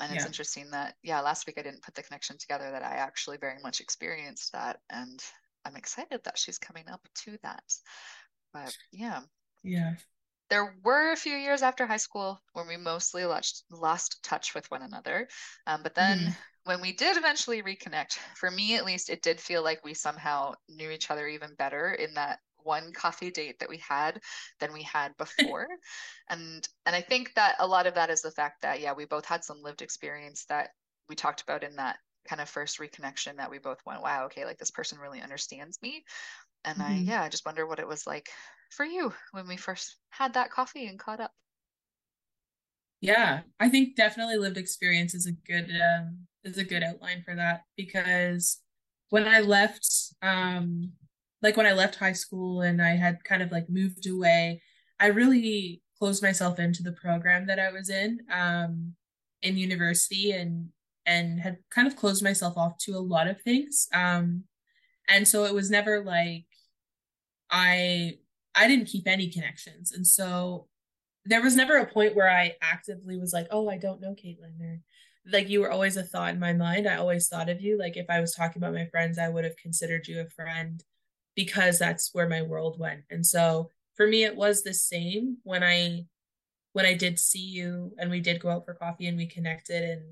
And 0.00 0.12
it's 0.12 0.22
yeah. 0.22 0.28
interesting 0.28 0.70
that 0.70 0.94
yeah, 1.02 1.20
last 1.20 1.46
week 1.46 1.58
I 1.58 1.62
didn't 1.62 1.82
put 1.82 1.94
the 1.94 2.02
connection 2.02 2.38
together 2.38 2.70
that 2.70 2.82
I 2.82 2.94
actually 2.94 3.36
very 3.36 3.58
much 3.62 3.80
experienced 3.80 4.52
that, 4.52 4.80
and 4.90 5.22
I'm 5.64 5.76
excited 5.76 6.22
that 6.24 6.38
she's 6.38 6.58
coming 6.58 6.88
up 6.88 7.06
to 7.24 7.36
that. 7.42 7.64
But 8.52 8.76
yeah, 8.92 9.20
yeah, 9.62 9.94
there 10.50 10.74
were 10.82 11.12
a 11.12 11.16
few 11.16 11.36
years 11.36 11.62
after 11.62 11.86
high 11.86 11.98
school 11.98 12.40
when 12.52 12.66
we 12.66 12.76
mostly 12.76 13.24
lost, 13.24 13.64
lost 13.70 14.22
touch 14.22 14.54
with 14.54 14.70
one 14.70 14.82
another. 14.82 15.28
Um, 15.66 15.82
but 15.82 15.94
then 15.94 16.18
mm. 16.18 16.36
when 16.64 16.80
we 16.80 16.92
did 16.92 17.16
eventually 17.16 17.62
reconnect, 17.62 18.14
for 18.34 18.50
me 18.50 18.76
at 18.76 18.84
least, 18.84 19.10
it 19.10 19.22
did 19.22 19.40
feel 19.40 19.62
like 19.62 19.84
we 19.84 19.94
somehow 19.94 20.54
knew 20.68 20.90
each 20.90 21.10
other 21.10 21.26
even 21.26 21.54
better 21.58 21.92
in 21.92 22.14
that 22.14 22.38
one 22.56 22.92
coffee 22.92 23.30
date 23.30 23.58
that 23.60 23.68
we 23.68 23.78
had 23.78 24.20
than 24.60 24.72
we 24.72 24.82
had 24.82 25.16
before. 25.16 25.66
and 26.28 26.68
and 26.86 26.94
I 26.94 27.00
think 27.00 27.34
that 27.34 27.56
a 27.58 27.66
lot 27.66 27.86
of 27.86 27.94
that 27.94 28.10
is 28.10 28.22
the 28.22 28.30
fact 28.30 28.62
that 28.62 28.80
yeah, 28.80 28.92
we 28.92 29.04
both 29.04 29.24
had 29.24 29.44
some 29.44 29.62
lived 29.62 29.82
experience 29.82 30.44
that 30.46 30.70
we 31.08 31.16
talked 31.16 31.42
about 31.42 31.64
in 31.64 31.76
that 31.76 31.96
kind 32.28 32.40
of 32.40 32.48
first 32.48 32.78
reconnection 32.78 33.36
that 33.36 33.50
we 33.50 33.58
both 33.58 33.78
went, 33.86 34.02
wow, 34.02 34.26
okay, 34.26 34.44
like 34.44 34.58
this 34.58 34.70
person 34.70 34.98
really 34.98 35.22
understands 35.22 35.78
me. 35.82 36.04
And 36.64 36.78
mm-hmm. 36.78 36.92
I 36.92 36.96
yeah, 36.96 37.22
I 37.22 37.28
just 37.28 37.46
wonder 37.46 37.66
what 37.66 37.78
it 37.78 37.88
was 37.88 38.06
like 38.06 38.28
for 38.70 38.84
you 38.84 39.12
when 39.32 39.48
we 39.48 39.56
first 39.56 39.96
had 40.10 40.34
that 40.34 40.50
coffee 40.50 40.86
and 40.86 40.98
caught 40.98 41.20
up? 41.20 41.32
Yeah, 43.00 43.40
I 43.60 43.68
think 43.68 43.96
definitely 43.96 44.38
lived 44.38 44.56
experience 44.56 45.14
is 45.14 45.26
a 45.26 45.32
good 45.32 45.70
um, 45.70 46.26
is 46.44 46.58
a 46.58 46.64
good 46.64 46.82
outline 46.82 47.22
for 47.24 47.34
that 47.36 47.62
because 47.76 48.60
when 49.10 49.26
I 49.26 49.40
left, 49.40 49.88
um, 50.20 50.92
like 51.40 51.56
when 51.56 51.66
I 51.66 51.72
left 51.72 51.96
high 51.96 52.12
school 52.12 52.62
and 52.62 52.82
I 52.82 52.90
had 52.90 53.24
kind 53.24 53.42
of 53.42 53.52
like 53.52 53.70
moved 53.70 54.06
away, 54.06 54.62
I 54.98 55.06
really 55.06 55.80
closed 55.98 56.22
myself 56.22 56.58
into 56.58 56.82
the 56.82 56.92
program 56.92 57.46
that 57.46 57.60
I 57.60 57.70
was 57.70 57.88
in 57.88 58.18
um, 58.32 58.94
in 59.42 59.56
university 59.56 60.32
and 60.32 60.68
and 61.08 61.40
had 61.40 61.56
kind 61.70 61.88
of 61.88 61.96
closed 61.96 62.22
myself 62.22 62.56
off 62.56 62.76
to 62.78 62.92
a 62.92 63.00
lot 63.00 63.26
of 63.26 63.40
things. 63.40 63.88
Um, 63.94 64.44
and 65.08 65.26
so 65.26 65.44
it 65.44 65.54
was 65.54 65.70
never 65.70 66.04
like 66.04 66.44
I 67.50 68.18
I 68.54 68.68
didn't 68.68 68.86
keep 68.86 69.08
any 69.08 69.30
connections. 69.30 69.92
And 69.92 70.06
so 70.06 70.68
there 71.24 71.42
was 71.42 71.56
never 71.56 71.78
a 71.78 71.86
point 71.86 72.14
where 72.14 72.30
I 72.30 72.56
actively 72.60 73.18
was 73.18 73.32
like, 73.32 73.48
oh, 73.50 73.68
I 73.68 73.78
don't 73.78 74.00
know 74.00 74.14
Caitlin 74.14 74.60
or 74.60 74.80
like 75.30 75.48
you 75.48 75.60
were 75.60 75.70
always 75.70 75.96
a 75.96 76.02
thought 76.02 76.34
in 76.34 76.40
my 76.40 76.52
mind. 76.52 76.86
I 76.86 76.96
always 76.96 77.28
thought 77.28 77.48
of 77.48 77.60
you. 77.60 77.78
Like 77.78 77.96
if 77.96 78.06
I 78.08 78.20
was 78.20 78.34
talking 78.34 78.60
about 78.60 78.74
my 78.74 78.86
friends, 78.86 79.18
I 79.18 79.28
would 79.28 79.44
have 79.44 79.56
considered 79.56 80.08
you 80.08 80.20
a 80.20 80.28
friend 80.28 80.82
because 81.34 81.78
that's 81.78 82.10
where 82.14 82.28
my 82.28 82.42
world 82.42 82.78
went. 82.78 83.02
And 83.10 83.24
so 83.24 83.70
for 83.96 84.06
me, 84.06 84.24
it 84.24 84.36
was 84.36 84.62
the 84.62 84.74
same 84.74 85.38
when 85.42 85.62
I 85.62 86.06
when 86.72 86.86
I 86.86 86.94
did 86.94 87.18
see 87.18 87.44
you 87.44 87.92
and 87.98 88.10
we 88.10 88.20
did 88.20 88.40
go 88.40 88.50
out 88.50 88.64
for 88.64 88.74
coffee 88.74 89.06
and 89.06 89.16
we 89.16 89.26
connected 89.26 89.82
and 89.82 90.02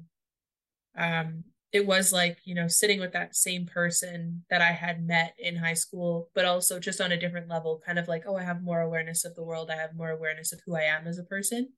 um 0.99 1.45
it 1.73 1.87
was 1.87 2.13
like 2.13 2.39
you 2.45 2.55
know 2.55 2.69
sitting 2.69 3.01
with 3.01 3.13
that 3.13 3.37
same 3.37 3.67
person 3.67 4.45
that 4.51 4.63
i 4.63 4.73
had 4.73 5.07
met 5.07 5.35
in 5.39 5.57
high 5.57 5.75
school 5.75 6.31
but 6.35 6.45
also 6.45 6.79
just 6.79 7.01
on 7.01 7.13
a 7.13 7.21
different 7.21 7.49
level 7.49 7.83
kind 7.85 7.99
of 7.99 8.09
like 8.09 8.23
oh 8.27 8.37
i 8.37 8.43
have 8.43 8.63
more 8.63 8.81
awareness 8.81 9.25
of 9.25 9.35
the 9.35 9.45
world. 9.45 9.71
I 9.71 9.77
have 9.77 9.95
more 9.95 10.11
awareness 10.11 10.53
of 10.53 10.61
who 10.65 10.77
i 10.77 10.83
am 10.83 11.07
as 11.07 11.19
a 11.19 11.25
person. 11.25 11.69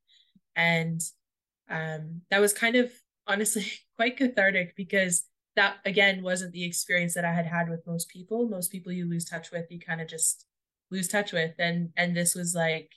And 0.56 1.00
um, 1.70 2.22
that 2.30 2.40
was 2.40 2.52
kind 2.52 2.76
of 2.76 2.90
honestly 3.26 3.66
quite 3.96 4.16
cathartic 4.16 4.74
because 4.76 5.24
that 5.56 5.76
again 5.84 6.22
wasn't 6.22 6.52
the 6.52 6.64
experience 6.64 7.14
that 7.14 7.24
i 7.24 7.32
had 7.32 7.46
had 7.46 7.68
with 7.68 7.86
most 7.86 8.08
people. 8.08 8.48
Most 8.48 8.70
people 8.70 8.92
you 8.92 9.08
lose 9.08 9.24
touch 9.24 9.50
with 9.50 9.66
you 9.70 9.80
kind 9.80 10.00
of 10.00 10.08
just 10.08 10.46
lose 10.90 11.08
touch 11.08 11.32
with. 11.32 11.52
And 11.58 11.90
and 11.96 12.16
this 12.16 12.34
was 12.34 12.54
like 12.54 12.92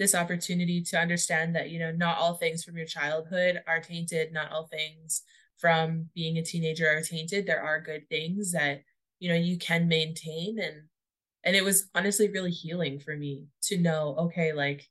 this 0.00 0.16
opportunity 0.16 0.82
to 0.82 0.98
understand 0.98 1.54
that 1.54 1.70
you 1.70 1.78
know 1.78 1.92
not 1.92 2.18
all 2.18 2.34
things 2.34 2.64
from 2.64 2.76
your 2.76 2.86
childhood 2.86 3.62
are 3.68 3.80
tainted 3.80 4.32
not 4.32 4.50
all 4.50 4.66
things 4.66 5.22
from 5.58 6.08
being 6.14 6.38
a 6.38 6.42
teenager 6.42 6.88
are 6.88 7.02
tainted 7.02 7.46
there 7.46 7.62
are 7.62 7.80
good 7.80 8.08
things 8.08 8.50
that 8.50 8.82
you 9.20 9.28
know 9.28 9.36
you 9.36 9.56
can 9.58 9.86
maintain 9.86 10.58
and 10.58 10.82
and 11.44 11.54
it 11.54 11.64
was 11.64 11.88
honestly 11.94 12.28
really 12.28 12.50
healing 12.50 12.98
for 12.98 13.16
me 13.16 13.44
to 13.62 13.78
know 13.78 14.16
okay 14.18 14.52
like 14.52 14.88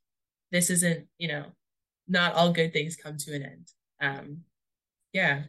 this 0.51 0.70
isn't, 0.70 1.08
you 1.18 1.28
know, 1.28 1.46
not 2.08 2.34
all 2.34 2.51
good 2.51 2.74
things 2.74 2.96
come 2.96 3.18
to 3.18 3.36
an 3.36 3.44
end. 3.44 3.68
Um, 4.01 4.38
yeah. 5.13 5.44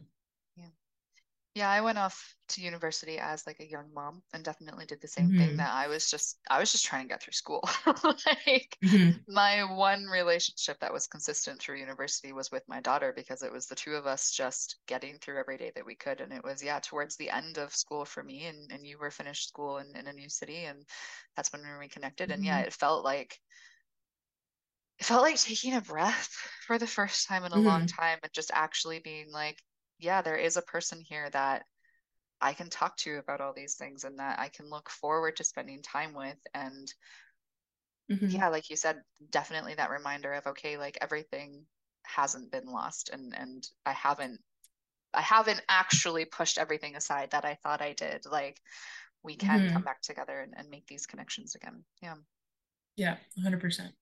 Yeah, 1.53 1.69
I 1.69 1.81
went 1.81 1.97
off 1.97 2.33
to 2.49 2.61
university 2.61 3.17
as 3.17 3.45
like 3.45 3.59
a 3.59 3.69
young 3.69 3.93
mom 3.93 4.21
and 4.33 4.43
definitely 4.43 4.85
did 4.85 5.01
the 5.01 5.07
same 5.07 5.29
mm-hmm. 5.29 5.37
thing 5.37 5.57
that 5.57 5.73
I 5.73 5.87
was 5.87 6.09
just 6.09 6.39
I 6.49 6.59
was 6.59 6.71
just 6.71 6.85
trying 6.85 7.03
to 7.03 7.09
get 7.09 7.21
through 7.21 7.33
school. 7.33 7.61
like 7.85 8.77
mm-hmm. 8.83 9.11
my 9.27 9.63
one 9.63 10.05
relationship 10.05 10.79
that 10.79 10.93
was 10.93 11.07
consistent 11.07 11.59
through 11.59 11.79
university 11.79 12.31
was 12.31 12.51
with 12.51 12.63
my 12.69 12.79
daughter 12.79 13.11
because 13.13 13.43
it 13.43 13.51
was 13.51 13.67
the 13.67 13.75
two 13.75 13.95
of 13.95 14.07
us 14.07 14.31
just 14.31 14.77
getting 14.87 15.17
through 15.17 15.39
every 15.39 15.57
day 15.57 15.73
that 15.75 15.85
we 15.85 15.95
could. 15.95 16.21
And 16.21 16.31
it 16.31 16.43
was 16.43 16.63
yeah, 16.63 16.79
towards 16.79 17.17
the 17.17 17.29
end 17.29 17.57
of 17.57 17.75
school 17.75 18.05
for 18.05 18.23
me 18.23 18.45
and, 18.45 18.71
and 18.71 18.87
you 18.87 18.97
were 18.97 19.11
finished 19.11 19.49
school 19.49 19.79
in, 19.79 19.93
in 19.97 20.07
a 20.07 20.13
new 20.13 20.29
city 20.29 20.63
and 20.63 20.85
that's 21.35 21.51
when 21.51 21.63
we 21.63 21.69
reconnected. 21.69 22.29
Mm-hmm. 22.29 22.35
And 22.35 22.45
yeah, 22.45 22.59
mm-hmm. 22.59 22.67
it 22.67 22.73
felt 22.73 23.03
like 23.03 23.37
it 24.99 25.05
felt 25.05 25.23
like 25.23 25.35
taking 25.35 25.73
a 25.73 25.81
breath 25.81 26.29
for 26.65 26.77
the 26.77 26.87
first 26.87 27.27
time 27.27 27.43
in 27.43 27.51
a 27.51 27.57
long 27.57 27.81
mm-hmm. 27.81 28.01
time 28.01 28.19
and 28.23 28.31
just 28.31 28.51
actually 28.53 28.99
being 28.99 29.31
like 29.31 29.57
yeah, 30.01 30.21
there 30.21 30.35
is 30.35 30.57
a 30.57 30.61
person 30.61 30.99
here 30.99 31.29
that 31.29 31.63
I 32.41 32.53
can 32.53 32.69
talk 32.69 32.97
to 32.97 33.17
about 33.17 33.39
all 33.39 33.53
these 33.53 33.75
things 33.75 34.03
and 34.03 34.19
that 34.19 34.39
I 34.39 34.49
can 34.49 34.69
look 34.69 34.89
forward 34.89 35.37
to 35.37 35.43
spending 35.43 35.81
time 35.81 36.13
with. 36.13 36.37
And 36.53 36.91
mm-hmm. 38.11 38.27
yeah, 38.27 38.49
like 38.49 38.69
you 38.69 38.75
said, 38.75 38.97
definitely 39.29 39.75
that 39.75 39.91
reminder 39.91 40.33
of, 40.33 40.47
okay, 40.47 40.77
like 40.77 40.97
everything 40.99 41.65
hasn't 42.03 42.51
been 42.51 42.65
lost 42.65 43.11
and, 43.13 43.35
and 43.37 43.65
I 43.85 43.91
haven't, 43.91 44.39
I 45.13 45.21
haven't 45.21 45.61
actually 45.69 46.25
pushed 46.25 46.57
everything 46.57 46.95
aside 46.95 47.31
that 47.31 47.45
I 47.45 47.57
thought 47.61 47.81
I 47.81 47.93
did. 47.93 48.25
Like 48.25 48.59
we 49.23 49.35
can 49.35 49.59
mm-hmm. 49.59 49.73
come 49.73 49.83
back 49.83 50.01
together 50.01 50.39
and, 50.39 50.53
and 50.57 50.69
make 50.69 50.87
these 50.87 51.05
connections 51.05 51.53
again. 51.53 51.83
Yeah. 52.01 52.15
Yeah. 52.95 53.17
hundred 53.43 53.61
percent. 53.61 53.93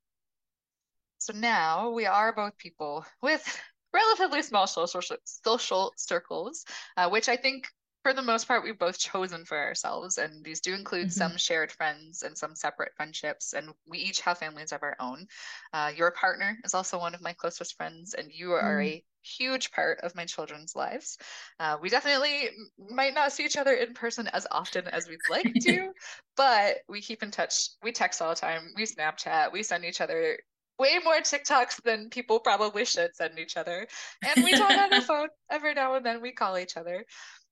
So 1.18 1.34
now 1.34 1.89
we 1.89 2.06
are 2.06 2.34
both 2.34 2.58
people 2.58 3.06
with 3.22 3.62
relatively 3.93 4.41
small 4.41 4.67
social 4.67 5.17
social 5.25 5.93
circles, 5.98 6.65
uh, 6.98 7.10
which 7.10 7.29
I 7.29 7.36
think 7.36 7.67
for 8.03 8.13
the 8.13 8.22
most 8.22 8.48
part 8.48 8.63
we've 8.63 8.79
both 8.79 8.98
chosen 8.98 9.46
for 9.46 9.58
ourselves. 9.58 10.17
And 10.17 10.43
these 10.43 10.62
do 10.62 10.74
include 10.74 11.08
mm-hmm. 11.08 11.31
some 11.31 11.38
shared 11.38 11.72
friends 11.72 12.24
and 12.24 12.38
some 12.38 12.55
separate 12.55 12.93
friendships. 12.96 13.53
And 13.53 13.69
we 13.86 14.00
each 14.00 14.22
have 14.22 14.38
families 14.38 14.72
of 14.72 14.84
our 14.84 14.96
own. 15.00 15.27
Uh, 15.74 15.91
your 15.96 16.12
partner 16.12 16.58
is 16.63 16.74
also 16.74 16.98
one 16.98 17.13
of 17.13 17.22
my 17.22 17.34
closest 17.34 17.75
friends 17.75 18.13
and 18.13 18.31
you 18.31 18.53
are 18.53 18.79
mm. 18.79 18.86
a 18.86 19.03
huge 19.22 19.72
part 19.72 20.00
of 20.01 20.15
my 20.15 20.24
children's 20.24 20.75
lives. 20.75 21.17
Uh, 21.60 21.77
we 21.81 21.89
definitely 21.89 22.50
might 22.89 23.13
not 23.13 23.34
see 23.34 23.43
each 23.43 23.58
other 23.58 23.74
in 23.74 23.93
person 23.93 24.27
as 24.29 24.48
often 24.50 24.88
as 24.88 25.10
we'd 25.10 25.19
like 25.29 25.53
to 25.62 25.91
but 26.38 26.77
we 26.88 27.01
keep 27.01 27.22
in 27.22 27.31
touch. 27.31 27.72
We 27.84 27.91
text 27.91 28.22
all 28.22 28.29
the 28.29 28.36
time. 28.36 28.72
We 28.77 28.86
snapchat. 28.86 29.51
We 29.51 29.62
send 29.62 29.84
each 29.84 30.00
other 30.00 30.38
way 30.80 31.00
more 31.04 31.16
TikToks 31.16 31.84
than 31.84 32.10
people 32.10 32.40
probably 32.40 32.86
should 32.86 33.16
send 33.16 33.38
each 33.38 33.58
other. 33.58 33.88
And 34.26 34.44
we 34.44 34.54
talk 34.54 34.72
on 34.72 34.90
the 34.90 35.02
phone 35.08 35.28
every 35.52 35.74
now 35.74 35.96
and 35.96 36.06
then. 36.06 36.22
We 36.22 36.32
call 36.32 36.58
each 36.58 36.78
other. 36.78 37.06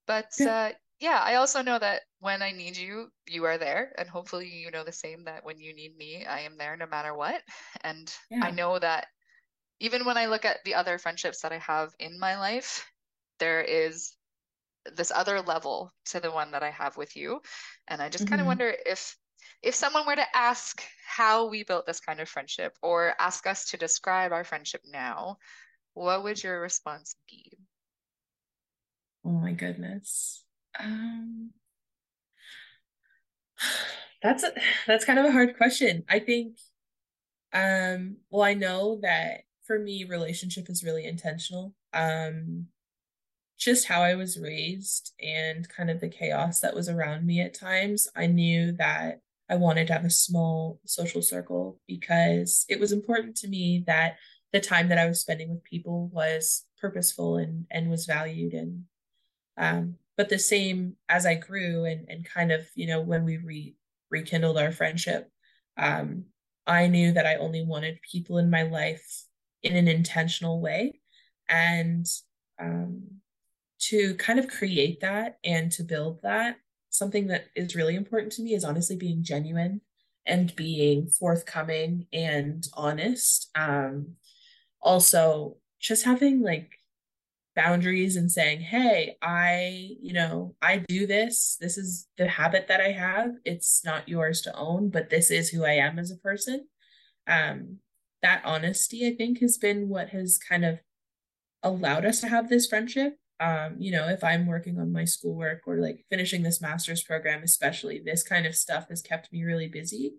But 0.07 0.31
uh, 0.41 0.71
yeah, 0.99 1.19
I 1.21 1.35
also 1.35 1.61
know 1.61 1.77
that 1.77 2.01
when 2.19 2.41
I 2.41 2.51
need 2.51 2.77
you, 2.77 3.09
you 3.27 3.43
are 3.43 3.57
there. 3.57 3.93
And 3.97 4.09
hopefully, 4.09 4.47
you 4.47 4.71
know 4.71 4.83
the 4.83 4.91
same 4.91 5.25
that 5.25 5.43
when 5.43 5.59
you 5.59 5.75
need 5.75 5.97
me, 5.97 6.25
I 6.25 6.39
am 6.39 6.57
there 6.57 6.77
no 6.77 6.87
matter 6.87 7.15
what. 7.15 7.41
And 7.83 8.11
yeah. 8.31 8.39
I 8.43 8.51
know 8.51 8.79
that 8.79 9.07
even 9.79 10.05
when 10.05 10.17
I 10.17 10.25
look 10.25 10.45
at 10.45 10.63
the 10.65 10.75
other 10.75 10.97
friendships 10.97 11.41
that 11.41 11.51
I 11.51 11.59
have 11.59 11.93
in 11.99 12.19
my 12.19 12.39
life, 12.39 12.85
there 13.39 13.61
is 13.61 14.13
this 14.95 15.11
other 15.13 15.41
level 15.41 15.91
to 16.05 16.19
the 16.19 16.31
one 16.31 16.51
that 16.51 16.63
I 16.63 16.71
have 16.71 16.97
with 16.97 17.15
you. 17.15 17.41
And 17.87 18.01
I 18.01 18.09
just 18.09 18.23
mm-hmm. 18.23 18.31
kind 18.31 18.41
of 18.41 18.47
wonder 18.47 18.73
if 18.85 19.15
if 19.61 19.75
someone 19.75 20.05
were 20.05 20.15
to 20.15 20.37
ask 20.37 20.83
how 21.07 21.47
we 21.47 21.63
built 21.63 21.85
this 21.85 21.99
kind 21.99 22.19
of 22.19 22.29
friendship 22.29 22.73
or 22.81 23.13
ask 23.19 23.47
us 23.47 23.69
to 23.71 23.77
describe 23.77 24.31
our 24.31 24.43
friendship 24.43 24.81
now, 24.85 25.37
what 25.93 26.23
would 26.23 26.41
your 26.43 26.61
response 26.61 27.15
be? 27.27 27.57
Oh 29.25 29.31
my 29.31 29.53
goodness. 29.53 30.43
Um, 30.79 31.51
that's 34.21 34.43
a, 34.43 34.53
that's 34.87 35.05
kind 35.05 35.19
of 35.19 35.25
a 35.25 35.31
hard 35.31 35.57
question. 35.57 36.03
I 36.09 36.19
think 36.19 36.57
um 37.53 38.17
well 38.29 38.43
I 38.43 38.53
know 38.53 38.99
that 39.01 39.41
for 39.65 39.79
me 39.79 40.03
relationship 40.03 40.69
is 40.69 40.83
really 40.83 41.05
intentional. 41.05 41.73
Um 41.93 42.67
just 43.57 43.87
how 43.87 44.01
I 44.01 44.15
was 44.15 44.39
raised 44.39 45.13
and 45.19 45.67
kind 45.67 45.89
of 45.89 45.99
the 45.99 46.09
chaos 46.09 46.59
that 46.59 46.75
was 46.75 46.89
around 46.89 47.25
me 47.25 47.41
at 47.41 47.55
times, 47.55 48.07
I 48.15 48.27
knew 48.27 48.73
that 48.73 49.21
I 49.49 49.55
wanted 49.55 49.87
to 49.87 49.93
have 49.93 50.05
a 50.05 50.09
small 50.09 50.79
social 50.85 51.21
circle 51.21 51.79
because 51.87 52.65
it 52.69 52.79
was 52.79 52.91
important 52.91 53.37
to 53.37 53.47
me 53.47 53.83
that 53.87 54.17
the 54.53 54.59
time 54.59 54.89
that 54.89 54.97
I 54.97 55.07
was 55.07 55.21
spending 55.21 55.49
with 55.49 55.63
people 55.63 56.07
was 56.07 56.65
purposeful 56.79 57.37
and 57.37 57.65
and 57.71 57.89
was 57.89 58.05
valued 58.05 58.53
and 58.53 58.83
um 59.57 59.95
but 60.15 60.29
the 60.29 60.39
same 60.39 60.95
as 61.09 61.25
I 61.25 61.35
grew 61.35 61.85
and 61.85 62.07
and 62.09 62.25
kind 62.25 62.51
of 62.51 62.67
you 62.75 62.87
know 62.87 63.01
when 63.01 63.23
we 63.23 63.37
re 63.37 63.75
rekindled 64.09 64.57
our 64.57 64.71
friendship 64.71 65.29
um 65.77 66.25
I 66.65 66.87
knew 66.87 67.13
that 67.13 67.25
I 67.25 67.35
only 67.35 67.63
wanted 67.63 68.01
people 68.01 68.37
in 68.37 68.49
my 68.49 68.63
life 68.63 69.23
in 69.63 69.75
an 69.75 69.87
intentional 69.87 70.61
way 70.61 70.99
and 71.49 72.05
um 72.59 73.03
to 73.79 74.15
kind 74.15 74.39
of 74.39 74.47
create 74.47 75.01
that 75.01 75.37
and 75.43 75.71
to 75.73 75.83
build 75.83 76.21
that 76.23 76.57
something 76.97 77.27
that 77.27 77.45
is 77.55 77.75
really 77.75 77.95
important 77.95 78.33
to 78.33 78.41
me 78.41 78.53
is 78.53 78.63
honestly 78.63 78.95
being 78.95 79.23
genuine 79.23 79.81
and 80.25 80.55
being 80.55 81.07
forthcoming 81.07 82.07
and 82.11 82.67
honest. 82.73 83.49
Um, 83.55 84.15
also, 84.81 85.57
just 85.79 86.05
having 86.05 86.41
like 86.41 86.71
boundaries 87.55 88.15
and 88.15 88.31
saying, 88.31 88.61
hey, 88.61 89.17
I, 89.21 89.95
you 90.01 90.13
know, 90.13 90.55
I 90.61 90.77
do 90.77 91.07
this. 91.07 91.57
This 91.59 91.77
is 91.77 92.07
the 92.17 92.27
habit 92.27 92.67
that 92.67 92.81
I 92.81 92.91
have. 92.91 93.31
It's 93.45 93.83
not 93.83 94.07
yours 94.07 94.41
to 94.41 94.55
own, 94.55 94.89
but 94.89 95.09
this 95.09 95.31
is 95.31 95.49
who 95.49 95.65
I 95.65 95.73
am 95.73 95.97
as 95.97 96.11
a 96.11 96.17
person. 96.17 96.67
Um, 97.27 97.77
that 98.21 98.43
honesty, 98.45 99.07
I 99.07 99.15
think, 99.15 99.39
has 99.39 99.57
been 99.57 99.89
what 99.89 100.09
has 100.09 100.37
kind 100.37 100.65
of 100.65 100.79
allowed 101.63 102.05
us 102.05 102.21
to 102.21 102.27
have 102.27 102.47
this 102.47 102.67
friendship 102.67 103.17
um, 103.39 103.75
you 103.79 103.91
know, 103.91 104.07
if 104.07 104.23
I'm 104.23 104.47
working 104.47 104.79
on 104.79 104.91
my 104.91 105.05
schoolwork 105.05 105.61
or 105.67 105.77
like 105.77 106.05
finishing 106.09 106.41
this 106.41 106.61
master's 106.61 107.03
program, 107.03 107.43
especially, 107.43 108.01
this 108.03 108.23
kind 108.23 108.45
of 108.45 108.55
stuff 108.55 108.89
has 108.89 109.01
kept 109.01 109.31
me 109.31 109.43
really 109.43 109.67
busy. 109.67 110.13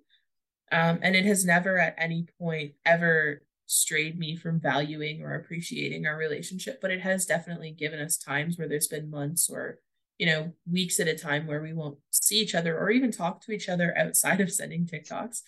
Um, 0.71 0.99
and 1.03 1.17
it 1.17 1.25
has 1.25 1.45
never 1.45 1.79
at 1.79 1.95
any 1.99 2.29
point 2.39 2.73
ever 2.85 3.43
strayed 3.67 4.19
me 4.19 4.37
from 4.37 4.61
valuing 4.61 5.23
or 5.23 5.35
appreciating 5.35 6.07
our 6.07 6.17
relationship, 6.17 6.81
but 6.81 6.91
it 6.91 7.01
has 7.01 7.27
definitely 7.27 7.71
given 7.71 8.01
us 8.01 8.17
times 8.17 8.57
where 8.57 8.69
there's 8.69 8.89
been 8.89 9.11
months 9.11 9.51
or, 9.51 9.79
you 10.19 10.27
know, 10.27 10.53
weeks 10.71 11.01
at 11.01 11.09
a 11.09 11.15
time 11.15 11.47
where 11.47 11.63
we 11.63 11.73
won't 11.73 11.99
see 12.11 12.37
each 12.37 12.55
other 12.55 12.79
or 12.79 12.91
even 12.91 13.11
talk 13.11 13.41
to 13.43 13.53
each 13.53 13.69
other 13.69 13.97
outside 13.97 14.41
of 14.41 14.53
sending 14.53 14.87
TikToks. 14.87 15.43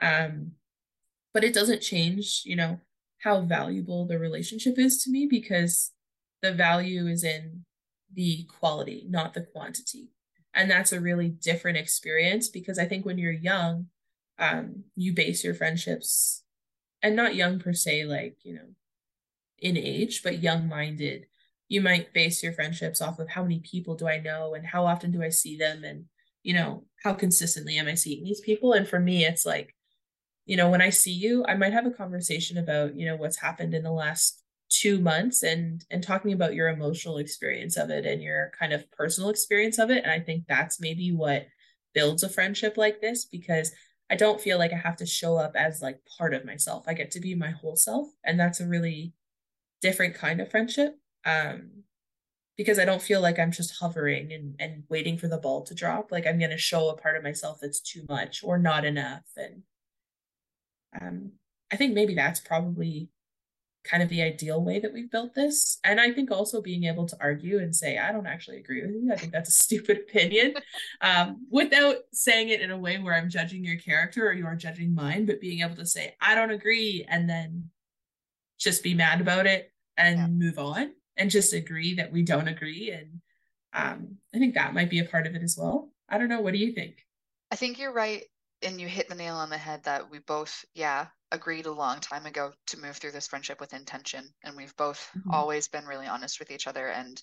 Um, 0.00 0.52
but 1.34 1.44
it 1.44 1.54
doesn't 1.54 1.82
change, 1.82 2.42
you 2.44 2.56
know, 2.56 2.80
how 3.18 3.40
valuable 3.40 4.06
the 4.06 4.18
relationship 4.18 4.78
is 4.78 5.02
to 5.02 5.10
me 5.10 5.26
because 5.28 5.92
the 6.46 6.52
value 6.52 7.08
is 7.08 7.24
in 7.24 7.64
the 8.14 8.44
quality, 8.44 9.04
not 9.08 9.34
the 9.34 9.42
quantity. 9.42 10.10
And 10.54 10.70
that's 10.70 10.92
a 10.92 11.00
really 11.00 11.28
different 11.28 11.76
experience 11.76 12.48
because 12.48 12.78
I 12.78 12.86
think 12.86 13.04
when 13.04 13.18
you're 13.18 13.32
young, 13.32 13.86
um, 14.38 14.84
you 14.94 15.12
base 15.12 15.44
your 15.44 15.54
friendships 15.54 16.42
and 17.02 17.16
not 17.16 17.34
young 17.34 17.58
per 17.58 17.72
se, 17.72 18.04
like, 18.04 18.36
you 18.42 18.54
know, 18.54 18.68
in 19.58 19.76
age, 19.76 20.22
but 20.22 20.42
young 20.42 20.68
minded. 20.68 21.26
You 21.68 21.80
might 21.80 22.14
base 22.14 22.42
your 22.42 22.52
friendships 22.52 23.02
off 23.02 23.18
of 23.18 23.28
how 23.28 23.42
many 23.42 23.58
people 23.58 23.96
do 23.96 24.06
I 24.06 24.20
know 24.20 24.54
and 24.54 24.64
how 24.64 24.86
often 24.86 25.10
do 25.10 25.22
I 25.22 25.30
see 25.30 25.56
them 25.58 25.82
and, 25.84 26.04
you 26.42 26.54
know, 26.54 26.84
how 27.02 27.12
consistently 27.12 27.76
am 27.76 27.88
I 27.88 27.94
seeing 27.94 28.22
these 28.22 28.40
people? 28.40 28.72
And 28.72 28.86
for 28.86 29.00
me, 29.00 29.24
it's 29.24 29.44
like, 29.44 29.74
you 30.44 30.56
know, 30.56 30.70
when 30.70 30.80
I 30.80 30.90
see 30.90 31.12
you, 31.12 31.44
I 31.46 31.54
might 31.54 31.72
have 31.72 31.86
a 31.86 31.90
conversation 31.90 32.56
about, 32.56 32.94
you 32.94 33.04
know, 33.04 33.16
what's 33.16 33.38
happened 33.38 33.74
in 33.74 33.82
the 33.82 33.90
last 33.90 34.42
two 34.68 34.98
months 34.98 35.42
and 35.42 35.84
and 35.90 36.02
talking 36.02 36.32
about 36.32 36.54
your 36.54 36.68
emotional 36.68 37.18
experience 37.18 37.76
of 37.76 37.88
it 37.88 38.04
and 38.04 38.22
your 38.22 38.50
kind 38.58 38.72
of 38.72 38.90
personal 38.90 39.30
experience 39.30 39.78
of 39.78 39.90
it 39.90 40.02
and 40.02 40.10
i 40.10 40.18
think 40.18 40.44
that's 40.48 40.80
maybe 40.80 41.12
what 41.12 41.46
builds 41.94 42.22
a 42.22 42.28
friendship 42.28 42.76
like 42.76 43.00
this 43.00 43.24
because 43.24 43.70
i 44.10 44.16
don't 44.16 44.40
feel 44.40 44.58
like 44.58 44.72
i 44.72 44.76
have 44.76 44.96
to 44.96 45.06
show 45.06 45.36
up 45.36 45.52
as 45.54 45.80
like 45.80 46.00
part 46.18 46.34
of 46.34 46.44
myself. 46.44 46.84
I 46.86 46.94
get 46.94 47.10
to 47.12 47.20
be 47.20 47.34
my 47.34 47.50
whole 47.50 47.76
self 47.76 48.08
and 48.24 48.38
that's 48.38 48.60
a 48.60 48.66
really 48.66 49.12
different 49.80 50.14
kind 50.14 50.40
of 50.40 50.50
friendship 50.50 50.98
um 51.24 51.84
because 52.56 52.78
i 52.78 52.84
don't 52.84 53.02
feel 53.02 53.20
like 53.20 53.38
i'm 53.38 53.52
just 53.52 53.78
hovering 53.80 54.32
and 54.32 54.56
and 54.58 54.82
waiting 54.88 55.16
for 55.16 55.28
the 55.28 55.38
ball 55.38 55.62
to 55.64 55.74
drop. 55.74 56.10
Like 56.10 56.26
i'm 56.26 56.38
going 56.38 56.50
to 56.50 56.58
show 56.58 56.88
a 56.88 56.96
part 56.96 57.16
of 57.16 57.22
myself 57.22 57.58
that's 57.62 57.80
too 57.80 58.04
much 58.08 58.42
or 58.42 58.58
not 58.58 58.84
enough 58.84 59.24
and 59.36 59.62
um 61.00 61.32
i 61.72 61.76
think 61.76 61.94
maybe 61.94 62.14
that's 62.14 62.40
probably 62.40 63.10
kind 63.86 64.02
of 64.02 64.08
the 64.08 64.22
ideal 64.22 64.62
way 64.62 64.78
that 64.80 64.92
we've 64.92 65.10
built 65.10 65.34
this. 65.34 65.78
And 65.84 66.00
I 66.00 66.12
think 66.12 66.30
also 66.30 66.60
being 66.60 66.84
able 66.84 67.06
to 67.06 67.16
argue 67.20 67.58
and 67.58 67.74
say, 67.74 67.98
I 67.98 68.12
don't 68.12 68.26
actually 68.26 68.58
agree 68.58 68.82
with 68.82 68.94
you. 68.94 69.12
I 69.12 69.16
think 69.16 69.32
that's 69.32 69.48
a 69.48 69.52
stupid 69.64 69.98
opinion 69.98 70.54
um, 71.00 71.46
without 71.50 71.96
saying 72.12 72.48
it 72.50 72.60
in 72.60 72.70
a 72.70 72.78
way 72.78 72.98
where 72.98 73.14
I'm 73.14 73.30
judging 73.30 73.64
your 73.64 73.76
character 73.76 74.28
or 74.28 74.32
you're 74.32 74.54
judging 74.54 74.94
mine, 74.94 75.26
but 75.26 75.40
being 75.40 75.60
able 75.60 75.76
to 75.76 75.86
say, 75.86 76.14
I 76.20 76.34
don't 76.34 76.50
agree, 76.50 77.06
and 77.08 77.28
then 77.28 77.70
just 78.58 78.82
be 78.82 78.94
mad 78.94 79.20
about 79.20 79.46
it 79.46 79.72
and 79.96 80.18
yeah. 80.18 80.26
move 80.26 80.58
on 80.58 80.92
and 81.16 81.30
just 81.30 81.52
agree 81.52 81.94
that 81.94 82.12
we 82.12 82.22
don't 82.22 82.48
agree. 82.48 82.90
And 82.90 83.20
um, 83.72 84.16
I 84.34 84.38
think 84.38 84.54
that 84.54 84.74
might 84.74 84.90
be 84.90 85.00
a 85.00 85.04
part 85.04 85.26
of 85.26 85.34
it 85.34 85.42
as 85.42 85.56
well. 85.58 85.90
I 86.08 86.18
don't 86.18 86.28
know. 86.28 86.40
What 86.40 86.52
do 86.52 86.58
you 86.58 86.72
think? 86.72 87.04
I 87.50 87.56
think 87.56 87.78
you're 87.78 87.92
right. 87.92 88.24
And 88.62 88.80
you 88.80 88.88
hit 88.88 89.08
the 89.08 89.14
nail 89.14 89.36
on 89.36 89.50
the 89.50 89.58
head 89.58 89.84
that 89.84 90.10
we 90.10 90.18
both, 90.18 90.64
yeah, 90.74 91.08
agreed 91.32 91.66
a 91.66 91.72
long 91.72 92.00
time 92.00 92.26
ago 92.26 92.52
to 92.68 92.80
move 92.80 92.96
through 92.96 93.12
this 93.12 93.26
friendship 93.26 93.60
with 93.60 93.74
intention. 93.74 94.24
And 94.44 94.56
we've 94.56 94.76
both 94.76 95.10
mm-hmm. 95.16 95.30
always 95.30 95.68
been 95.68 95.86
really 95.86 96.06
honest 96.06 96.38
with 96.38 96.50
each 96.50 96.66
other. 96.66 96.86
And 96.88 97.20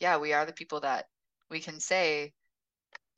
yeah, 0.00 0.18
we 0.18 0.32
are 0.32 0.44
the 0.44 0.52
people 0.52 0.80
that 0.80 1.06
we 1.50 1.60
can 1.60 1.80
say, 1.80 2.32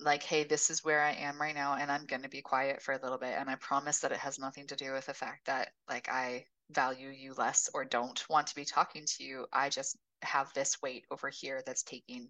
like, 0.00 0.22
hey, 0.22 0.44
this 0.44 0.70
is 0.70 0.84
where 0.84 1.00
I 1.00 1.12
am 1.12 1.40
right 1.40 1.54
now, 1.54 1.74
and 1.74 1.90
I'm 1.90 2.06
going 2.06 2.22
to 2.22 2.28
be 2.28 2.40
quiet 2.40 2.80
for 2.80 2.92
a 2.92 3.00
little 3.02 3.18
bit. 3.18 3.34
And 3.36 3.50
I 3.50 3.56
promise 3.56 3.98
that 4.00 4.12
it 4.12 4.18
has 4.18 4.38
nothing 4.38 4.68
to 4.68 4.76
do 4.76 4.92
with 4.92 5.06
the 5.06 5.14
fact 5.14 5.46
that, 5.46 5.70
like, 5.88 6.08
I 6.08 6.44
value 6.70 7.08
you 7.08 7.34
less 7.36 7.68
or 7.74 7.84
don't 7.84 8.24
want 8.30 8.46
to 8.46 8.54
be 8.54 8.64
talking 8.64 9.04
to 9.06 9.24
you. 9.24 9.46
I 9.52 9.70
just 9.70 9.96
have 10.22 10.52
this 10.54 10.80
weight 10.82 11.04
over 11.10 11.30
here 11.30 11.62
that's 11.66 11.82
taking 11.82 12.28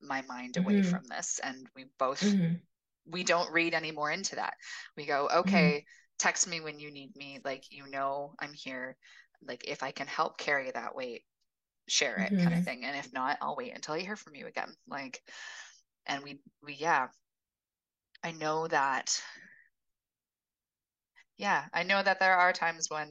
my 0.00 0.22
mind 0.22 0.56
away 0.56 0.76
mm-hmm. 0.76 0.88
from 0.88 1.04
this. 1.04 1.38
And 1.42 1.66
we 1.76 1.84
both, 1.98 2.22
mm-hmm. 2.22 2.54
we 3.06 3.24
don't 3.24 3.52
read 3.52 3.74
any 3.74 3.92
more 3.92 4.10
into 4.10 4.36
that. 4.36 4.54
We 4.96 5.04
go, 5.04 5.28
mm-hmm. 5.28 5.40
okay. 5.40 5.84
Text 6.22 6.48
me 6.48 6.60
when 6.60 6.78
you 6.78 6.90
need 6.90 7.16
me. 7.16 7.40
Like, 7.44 7.64
you 7.70 7.88
know, 7.90 8.34
I'm 8.38 8.52
here. 8.52 8.96
Like, 9.46 9.64
if 9.66 9.82
I 9.82 9.90
can 9.90 10.06
help 10.06 10.38
carry 10.38 10.70
that 10.70 10.94
weight, 10.94 11.22
share 11.88 12.16
it 12.16 12.30
kind 12.30 12.40
of 12.40 12.52
mm-hmm. 12.52 12.62
thing. 12.62 12.84
And 12.84 12.96
if 12.96 13.12
not, 13.12 13.38
I'll 13.40 13.56
wait 13.56 13.74
until 13.74 13.94
I 13.94 14.00
hear 14.00 14.16
from 14.16 14.34
you 14.34 14.46
again. 14.46 14.72
Like, 14.88 15.20
and 16.06 16.22
we, 16.22 16.40
we, 16.64 16.74
yeah, 16.74 17.08
I 18.22 18.32
know 18.32 18.68
that 18.68 19.10
yeah 21.38 21.64
i 21.72 21.82
know 21.82 22.02
that 22.02 22.20
there 22.20 22.36
are 22.36 22.52
times 22.52 22.88
when 22.90 23.08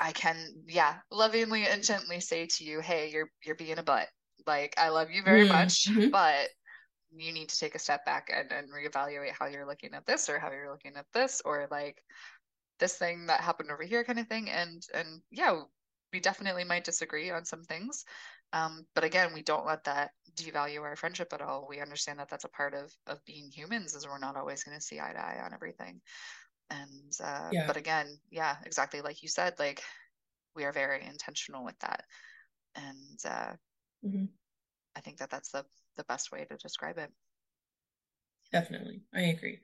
I 0.00 0.12
can, 0.12 0.36
yeah, 0.66 0.94
lovingly 1.10 1.66
and 1.66 1.84
gently 1.84 2.20
say 2.20 2.46
to 2.46 2.64
you, 2.64 2.80
hey, 2.80 3.10
you're 3.12 3.30
you're 3.44 3.54
being 3.54 3.78
a 3.78 3.82
butt. 3.82 4.08
Like 4.46 4.74
I 4.78 4.88
love 4.88 5.10
you 5.10 5.22
very 5.22 5.46
mm-hmm. 5.46 5.52
much, 5.52 6.10
but 6.10 6.48
you 7.16 7.32
need 7.32 7.48
to 7.48 7.58
take 7.58 7.74
a 7.74 7.78
step 7.78 8.04
back 8.04 8.30
and, 8.34 8.50
and 8.52 8.68
reevaluate 8.70 9.32
how 9.38 9.46
you're 9.46 9.66
looking 9.66 9.94
at 9.94 10.06
this 10.06 10.28
or 10.28 10.38
how 10.38 10.50
you're 10.50 10.70
looking 10.70 10.96
at 10.96 11.06
this 11.12 11.42
or 11.44 11.66
like 11.70 12.02
this 12.78 12.96
thing 12.96 13.26
that 13.26 13.40
happened 13.40 13.70
over 13.70 13.82
here 13.82 14.04
kind 14.04 14.18
of 14.18 14.26
thing. 14.26 14.48
And 14.50 14.82
and 14.94 15.20
yeah, 15.30 15.60
we 16.12 16.20
definitely 16.20 16.64
might 16.64 16.84
disagree 16.84 17.30
on 17.30 17.44
some 17.44 17.64
things. 17.64 18.04
Um, 18.52 18.84
but 18.94 19.04
again, 19.04 19.32
we 19.32 19.42
don't 19.42 19.66
let 19.66 19.84
that 19.84 20.10
devalue 20.34 20.82
our 20.82 20.96
friendship 20.96 21.32
at 21.32 21.42
all. 21.42 21.66
We 21.68 21.80
understand 21.80 22.18
that 22.18 22.28
that's 22.28 22.44
a 22.44 22.48
part 22.48 22.74
of 22.74 22.92
of 23.06 23.24
being 23.24 23.50
humans, 23.50 23.94
is 23.94 24.06
we're 24.06 24.18
not 24.18 24.36
always 24.36 24.64
going 24.64 24.76
to 24.76 24.82
see 24.82 25.00
eye 25.00 25.12
to 25.12 25.20
eye 25.20 25.40
on 25.44 25.54
everything 25.54 26.00
and 26.70 27.12
uh, 27.22 27.48
yeah. 27.52 27.66
but 27.66 27.76
again 27.76 28.06
yeah 28.30 28.56
exactly 28.64 29.00
like 29.00 29.22
you 29.22 29.28
said 29.28 29.54
like 29.58 29.82
we 30.54 30.64
are 30.64 30.72
very 30.72 31.04
intentional 31.04 31.64
with 31.64 31.78
that 31.80 32.04
and 32.76 33.18
uh, 33.24 33.52
mm-hmm. 34.04 34.24
i 34.96 35.00
think 35.00 35.18
that 35.18 35.30
that's 35.30 35.50
the 35.50 35.64
the 36.00 36.04
best 36.04 36.32
way 36.32 36.44
to 36.44 36.56
describe 36.56 36.96
it 36.96 37.10
definitely 38.50 39.02
i 39.14 39.20
agree 39.20 39.60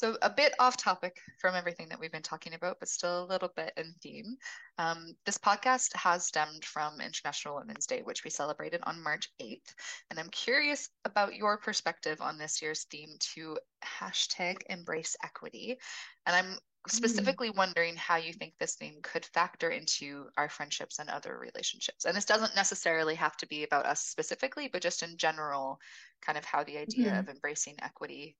so, 0.00 0.16
a 0.22 0.30
bit 0.30 0.54
off 0.58 0.78
topic 0.78 1.18
from 1.38 1.54
everything 1.54 1.90
that 1.90 2.00
we've 2.00 2.10
been 2.10 2.22
talking 2.22 2.54
about, 2.54 2.78
but 2.80 2.88
still 2.88 3.22
a 3.22 3.26
little 3.30 3.50
bit 3.54 3.74
in 3.76 3.92
theme. 4.02 4.38
Um, 4.78 5.14
this 5.26 5.36
podcast 5.36 5.94
has 5.94 6.24
stemmed 6.26 6.64
from 6.64 7.02
International 7.02 7.56
Women's 7.56 7.84
Day, 7.84 8.00
which 8.00 8.24
we 8.24 8.30
celebrated 8.30 8.80
on 8.84 9.02
March 9.02 9.28
8th. 9.42 9.74
And 10.08 10.18
I'm 10.18 10.30
curious 10.30 10.88
about 11.04 11.34
your 11.34 11.58
perspective 11.58 12.22
on 12.22 12.38
this 12.38 12.62
year's 12.62 12.84
theme 12.84 13.10
to 13.34 13.58
hashtag 13.84 14.62
embrace 14.70 15.16
equity. 15.22 15.76
And 16.24 16.34
I'm. 16.34 16.58
Specifically 16.88 17.50
mm. 17.50 17.56
wondering 17.56 17.96
how 17.96 18.16
you 18.16 18.32
think 18.32 18.54
this 18.58 18.74
theme 18.74 18.96
could 19.02 19.24
factor 19.26 19.70
into 19.70 20.26
our 20.36 20.48
friendships 20.48 20.98
and 20.98 21.10
other 21.10 21.38
relationships. 21.38 22.04
And 22.04 22.16
this 22.16 22.24
doesn't 22.24 22.56
necessarily 22.56 23.14
have 23.16 23.36
to 23.38 23.46
be 23.46 23.64
about 23.64 23.86
us 23.86 24.00
specifically, 24.00 24.68
but 24.72 24.82
just 24.82 25.02
in 25.02 25.16
general, 25.16 25.78
kind 26.22 26.38
of 26.38 26.44
how 26.44 26.64
the 26.64 26.78
idea 26.78 27.10
mm. 27.10 27.18
of 27.18 27.28
embracing 27.28 27.76
equity 27.82 28.36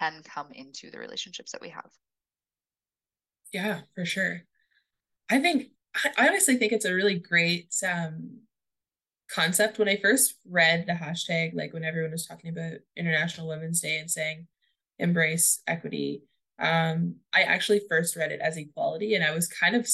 can 0.00 0.22
come 0.24 0.48
into 0.52 0.90
the 0.90 0.98
relationships 0.98 1.52
that 1.52 1.60
we 1.60 1.68
have. 1.68 1.90
Yeah, 3.52 3.80
for 3.94 4.04
sure. 4.04 4.42
I 5.30 5.40
think 5.40 5.68
I 5.94 6.28
honestly 6.28 6.56
think 6.56 6.72
it's 6.72 6.84
a 6.84 6.94
really 6.94 7.18
great 7.18 7.72
um, 7.86 8.40
concept. 9.30 9.78
When 9.78 9.88
I 9.88 9.96
first 9.96 10.34
read 10.48 10.86
the 10.86 10.92
hashtag, 10.92 11.54
like 11.54 11.72
when 11.72 11.84
everyone 11.84 12.10
was 12.10 12.26
talking 12.26 12.50
about 12.50 12.80
International 12.96 13.48
Women's 13.48 13.80
Day 13.80 13.98
and 13.98 14.10
saying 14.10 14.48
embrace 14.98 15.62
equity, 15.66 16.22
um, 16.58 17.16
I 17.32 17.42
actually 17.42 17.80
first 17.88 18.16
read 18.16 18.32
it 18.32 18.40
as 18.40 18.56
equality, 18.56 19.14
and 19.14 19.24
I 19.24 19.34
was 19.34 19.48
kind 19.48 19.74
of 19.74 19.88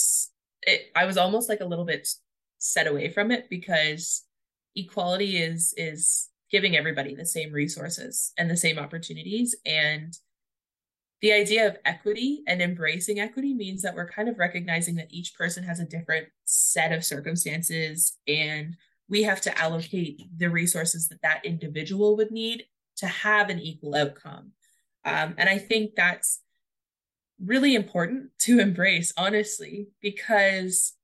it. 0.63 0.83
I 0.95 1.05
was 1.07 1.17
almost 1.17 1.49
like 1.49 1.61
a 1.61 1.67
little 1.67 1.85
bit 1.85 2.09
set 2.59 2.87
away 2.87 3.11
from 3.11 3.31
it 3.31 3.49
because 3.49 4.25
equality 4.77 5.39
is 5.39 5.75
is 5.77 6.29
giving 6.51 6.77
everybody 6.77 7.15
the 7.15 7.27
same 7.27 7.53
resources 7.53 8.33
and 8.37 8.51
the 8.51 8.57
same 8.57 8.79
opportunities 8.79 9.57
and 9.65 10.19
the 11.21 11.33
idea 11.33 11.67
of 11.67 11.77
equity 11.85 12.43
and 12.47 12.63
embracing 12.63 13.21
equity 13.21 13.55
means 13.55 13.83
that 13.83 13.95
we're 13.95 14.09
kind 14.09 14.29
of 14.29 14.39
recognizing 14.39 14.95
that 14.97 15.13
each 15.13 15.35
person 15.35 15.63
has 15.63 15.79
a 15.79 15.85
different 15.85 16.29
set 16.47 16.93
of 16.93 17.05
circumstances 17.05 18.17
and 18.27 18.77
we 19.09 19.23
have 19.23 19.41
to 19.43 19.59
allocate 19.59 20.23
the 20.37 20.49
resources 20.49 21.09
that 21.09 21.23
that 21.23 21.45
individual 21.45 22.17
would 22.17 22.31
need 22.31 22.65
to 22.97 23.07
have 23.07 23.49
an 23.49 23.59
equal 23.59 23.95
outcome 23.95 24.53
um, 25.05 25.35
and 25.39 25.49
i 25.49 25.59
think 25.59 25.95
that's 25.97 26.41
really 27.45 27.75
important 27.75 28.31
to 28.39 28.61
embrace 28.61 29.13
honestly 29.17 29.89
because 30.01 30.95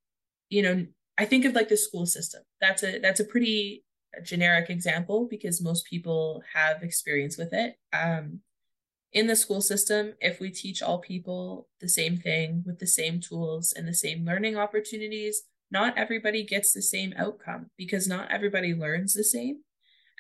you 0.50 0.62
know 0.62 0.86
i 1.16 1.24
think 1.24 1.44
of 1.44 1.54
like 1.54 1.68
the 1.68 1.76
school 1.76 2.06
system 2.06 2.42
that's 2.60 2.82
a 2.82 2.98
that's 2.98 3.20
a 3.20 3.24
pretty 3.24 3.84
generic 4.22 4.70
example 4.70 5.26
because 5.28 5.62
most 5.62 5.86
people 5.86 6.42
have 6.54 6.82
experience 6.82 7.36
with 7.36 7.52
it. 7.52 7.76
Um, 7.92 8.40
in 9.12 9.26
the 9.26 9.36
school 9.36 9.60
system, 9.60 10.14
if 10.20 10.40
we 10.40 10.50
teach 10.50 10.82
all 10.82 10.98
people 10.98 11.68
the 11.80 11.88
same 11.88 12.16
thing 12.16 12.62
with 12.66 12.78
the 12.78 12.86
same 12.86 13.20
tools 13.20 13.72
and 13.74 13.88
the 13.88 13.94
same 13.94 14.24
learning 14.24 14.56
opportunities, 14.56 15.42
not 15.70 15.96
everybody 15.96 16.44
gets 16.44 16.72
the 16.72 16.82
same 16.82 17.14
outcome 17.16 17.70
because 17.76 18.06
not 18.06 18.30
everybody 18.30 18.74
learns 18.74 19.14
the 19.14 19.24
same. 19.24 19.60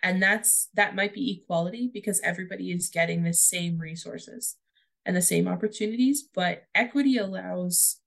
And 0.02 0.22
that's 0.22 0.68
that 0.74 0.94
might 0.94 1.14
be 1.14 1.40
equality 1.42 1.90
because 1.92 2.20
everybody 2.22 2.70
is 2.70 2.88
getting 2.88 3.22
the 3.22 3.32
same 3.32 3.78
resources 3.78 4.56
and 5.06 5.16
the 5.16 5.22
same 5.22 5.46
opportunities, 5.46 6.28
but 6.34 6.64
equity 6.74 7.16
allows 7.16 8.00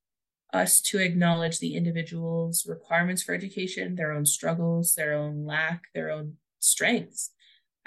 us 0.53 0.81
to 0.81 0.99
acknowledge 0.99 1.59
the 1.59 1.75
individual's 1.75 2.65
requirements 2.67 3.23
for 3.23 3.33
education, 3.33 3.95
their 3.95 4.11
own 4.11 4.25
struggles, 4.25 4.95
their 4.95 5.13
own 5.13 5.45
lack, 5.45 5.83
their 5.95 6.11
own 6.11 6.33
strengths. 6.59 7.31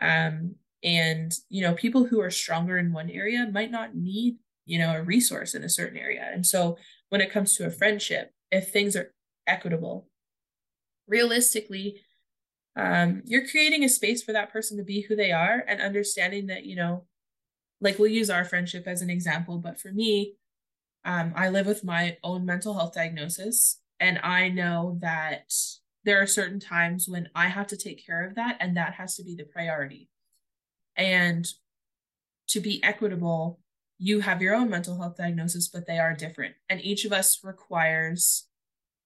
Um, 0.01 0.55
and, 0.83 1.33
you 1.49 1.63
know, 1.63 1.75
people 1.75 2.07
who 2.07 2.21
are 2.21 2.31
stronger 2.31 2.79
in 2.79 2.93
one 2.93 3.11
area 3.11 3.49
might 3.53 3.71
not 3.71 3.95
need, 3.95 4.37
you 4.65 4.79
know, 4.79 4.95
a 4.95 5.03
resource 5.03 5.55
in 5.55 5.63
a 5.63 5.69
certain 5.69 5.99
area. 5.99 6.29
And 6.33 6.47
so 6.47 6.79
when 7.11 7.21
it 7.21 7.31
comes 7.31 7.55
to 7.57 7.67
a 7.67 7.71
friendship, 7.71 8.33
if 8.51 8.73
things 8.73 8.97
are 8.97 9.13
equitable, 9.47 10.09
realistically, 11.07 12.01
um, 12.77 13.23
you're 13.27 13.47
creating 13.47 13.85
a 13.85 13.89
space 13.89 14.23
for 14.23 14.33
that 14.33 14.53
person 14.53 14.79
to 14.79 14.85
be 14.85 15.03
who 15.03 15.15
they 15.15 15.33
are 15.33 15.63
and 15.69 15.81
understanding 15.81 16.47
that, 16.47 16.65
you 16.65 16.77
know, 16.77 17.05
like 17.83 17.99
we'll 17.99 18.11
use 18.11 18.31
our 18.31 18.45
friendship 18.45 18.87
as 18.87 19.03
an 19.03 19.11
example, 19.11 19.59
but 19.59 19.79
for 19.79 19.93
me, 19.93 20.37
um, 21.05 21.33
I 21.35 21.49
live 21.49 21.67
with 21.67 21.85
my 21.85 22.17
own 22.23 22.47
mental 22.47 22.75
health 22.75 22.95
diagnosis, 22.95 23.81
and 23.99 24.19
I 24.23 24.49
know 24.49 24.99
that 25.01 25.53
there 26.05 26.23
are 26.23 26.27
certain 26.27 26.61
times 26.61 27.09
when 27.09 27.29
I 27.35 27.49
have 27.49 27.67
to 27.69 27.77
take 27.77 28.05
care 28.05 28.27
of 28.27 28.37
that, 28.37 28.57
and 28.61 28.77
that 28.77 28.95
has 28.95 29.17
to 29.17 29.25
be 29.25 29.35
the 29.35 29.45
priority. 29.45 30.09
And 30.97 31.47
to 32.49 32.61
be 32.61 32.83
equitable, 32.85 33.61
you 33.99 34.21
have 34.21 34.43
your 34.43 34.55
own 34.55 34.71
mental 34.71 34.99
health 34.99 35.17
diagnosis, 35.17 35.69
but 35.69 35.87
they 35.87 35.99
are 35.99 36.15
different. 36.15 36.55
And 36.69 36.81
each 36.81 37.05
of 37.05 37.13
us 37.13 37.41
requires 37.43 38.47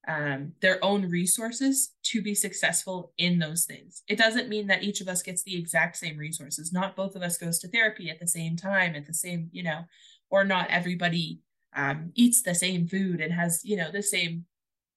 um, 0.09 0.53
their 0.61 0.83
own 0.85 1.09
resources 1.11 1.95
to 2.05 2.23
be 2.23 2.35
successful 2.35 3.13
in 3.19 3.39
those 3.39 3.65
things. 3.65 4.03
It 4.09 4.19
doesn't 4.19 4.49
mean 4.49 4.69
that 4.69 4.83
each 4.83 5.01
of 5.01 5.09
us 5.09 5.23
gets 5.23 5.43
the 5.43 5.59
exact 5.59 5.97
same 5.97 6.17
resources. 6.17 6.73
Not 6.73 6.95
both 6.95 7.17
of 7.17 7.23
us 7.23 7.39
goes 7.39 7.59
to 7.61 7.69
therapy 7.69 8.09
at 8.09 8.21
the 8.21 8.29
same 8.29 8.57
time, 8.57 8.95
at 8.95 9.07
the 9.07 9.15
same, 9.15 9.49
you 9.53 9.63
know, 9.63 9.85
or 10.31 10.45
not 10.45 10.71
everybody 10.71 11.41
um, 11.75 12.11
eats 12.15 12.43
the 12.43 12.55
same 12.55 12.89
food 12.89 13.21
and 13.21 13.33
has 13.33 13.61
you 13.65 13.77
know 13.77 13.91
the 13.93 14.03
same 14.03 14.47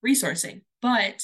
resourcing 0.06 0.62
but 0.82 1.24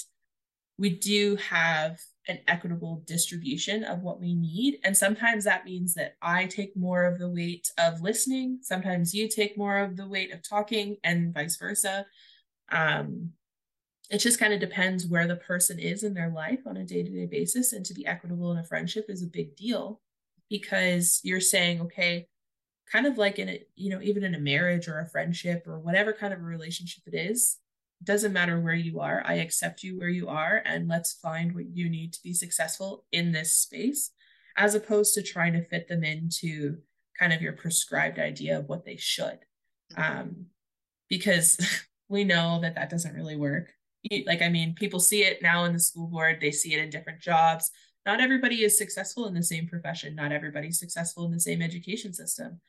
we 0.78 0.90
do 0.90 1.38
have 1.38 1.98
an 2.28 2.40
equitable 2.48 3.02
distribution 3.06 3.84
of 3.84 4.02
what 4.02 4.20
we 4.20 4.34
need 4.34 4.80
and 4.84 4.98
sometimes 4.98 5.46
that 5.46 5.66
means 5.66 5.94
that 5.94 6.16
i 6.22 6.46
take 6.46 6.76
more 6.76 7.06
of 7.06 7.18
the 7.18 7.30
weight 7.30 7.72
of 7.78 8.02
listening 8.02 8.60
sometimes 8.62 9.14
you 9.14 9.30
take 9.30 9.58
more 9.58 9.78
of 9.78 9.96
the 9.96 10.08
weight 10.08 10.34
of 10.34 10.48
talking 10.48 10.98
and 11.04 11.34
vice 11.34 11.56
versa 11.56 12.06
Um, 12.72 13.32
it 14.10 14.20
just 14.20 14.40
kind 14.40 14.54
of 14.54 14.60
depends 14.60 15.08
where 15.08 15.28
the 15.28 15.36
person 15.36 15.80
is 15.80 16.04
in 16.04 16.14
their 16.14 16.30
life 16.30 16.60
on 16.66 16.78
a 16.78 16.86
day-to-day 16.86 17.26
basis 17.26 17.74
and 17.74 17.86
to 17.86 17.94
be 17.94 18.06
equitable 18.06 18.52
in 18.52 18.58
a 18.58 18.64
friendship 18.64 19.06
is 19.10 19.24
a 19.24 19.28
big 19.28 19.56
deal 19.56 20.02
because 20.50 21.20
you're 21.24 21.42
saying 21.42 21.82
okay 21.82 22.28
kind 22.92 23.06
of 23.06 23.18
like 23.18 23.40
in 23.40 23.50
a 23.50 23.62
you 23.76 23.90
know 23.90 24.02
even 24.02 24.24
in 24.24 24.36
a 24.36 24.40
marriage 24.40 24.88
or 24.88 25.00
a 25.00 25.10
friendship 25.10 25.64
or 25.68 25.80
whatever 25.80 26.14
kind 26.14 26.34
of 26.34 26.40
a 26.40 26.44
relationship 26.44 27.04
it 27.08 27.16
is 27.16 27.58
doesn't 28.04 28.34
matter 28.34 28.60
where 28.60 28.76
you 28.76 29.00
are 29.00 29.24
i 29.26 29.36
accept 29.36 29.82
you 29.82 29.98
where 29.98 30.10
you 30.10 30.28
are 30.28 30.62
and 30.66 30.88
let's 30.88 31.14
find 31.14 31.56
what 31.56 31.66
you 31.66 31.90
need 31.90 32.14
to 32.14 32.22
be 32.22 32.34
successful 32.34 33.06
in 33.12 33.32
this 33.32 33.56
space 33.56 34.12
as 34.58 34.76
opposed 34.76 35.14
to 35.14 35.24
trying 35.24 35.54
to 35.54 35.64
fit 35.66 35.88
them 35.88 36.04
into 36.04 36.78
kind 37.18 37.34
of 37.34 37.42
your 37.42 37.54
prescribed 37.54 38.20
idea 38.20 38.60
of 38.60 38.68
what 38.68 38.86
they 38.86 38.98
should 38.98 39.40
mm-hmm. 39.94 40.20
um, 40.20 40.46
because 41.10 41.58
we 42.10 42.24
know 42.24 42.60
that 42.62 42.76
that 42.76 42.90
doesn't 42.90 43.16
really 43.16 43.36
work 43.36 43.72
like 44.26 44.42
i 44.42 44.50
mean 44.50 44.74
people 44.76 45.00
see 45.00 45.24
it 45.24 45.42
now 45.42 45.64
in 45.66 45.74
the 45.74 45.80
school 45.80 46.08
board 46.08 46.38
they 46.40 46.52
see 46.52 46.74
it 46.74 46.80
in 46.80 46.90
different 46.90 47.22
jobs. 47.22 47.72
Not 48.06 48.22
everybody 48.22 48.64
is 48.64 48.78
successful 48.78 49.26
in 49.26 49.34
the 49.34 49.44
same 49.44 49.68
profession. 49.68 50.16
Not 50.16 50.32
everybody's 50.32 50.80
successful 50.80 51.26
in 51.26 51.32
the 51.32 51.40
same 51.40 51.62
education 51.62 52.14
system. 52.14 52.62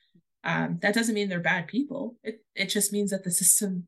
Um, 0.45 0.79
that 0.81 0.95
doesn't 0.95 1.15
mean 1.15 1.29
they're 1.29 1.41
bad 1.41 1.67
people. 1.67 2.17
It, 2.23 2.41
it 2.55 2.67
just 2.67 2.93
means 2.93 3.11
that 3.11 3.23
the 3.23 3.31
system 3.31 3.87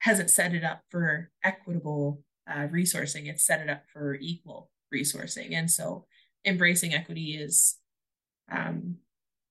hasn't 0.00 0.30
set 0.30 0.54
it 0.54 0.64
up 0.64 0.80
for 0.90 1.30
equitable 1.44 2.22
uh, 2.50 2.66
resourcing. 2.72 3.28
It's 3.28 3.46
set 3.46 3.60
it 3.60 3.70
up 3.70 3.84
for 3.92 4.14
equal 4.14 4.70
resourcing. 4.92 5.52
And 5.52 5.70
so 5.70 6.06
embracing 6.44 6.94
equity 6.94 7.36
is 7.36 7.76
um, 8.50 8.96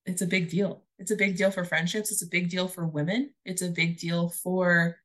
it's 0.05 0.21
a 0.21 0.27
big 0.27 0.49
deal. 0.49 0.83
It's 0.97 1.11
a 1.11 1.15
big 1.15 1.37
deal 1.37 1.51
for 1.51 1.63
friendships. 1.63 2.11
It's 2.11 2.23
a 2.23 2.27
big 2.27 2.49
deal 2.49 2.67
for 2.67 2.85
women. 2.85 3.33
It's 3.45 3.61
a 3.61 3.69
big 3.69 3.97
deal 3.97 4.29
for 4.29 4.97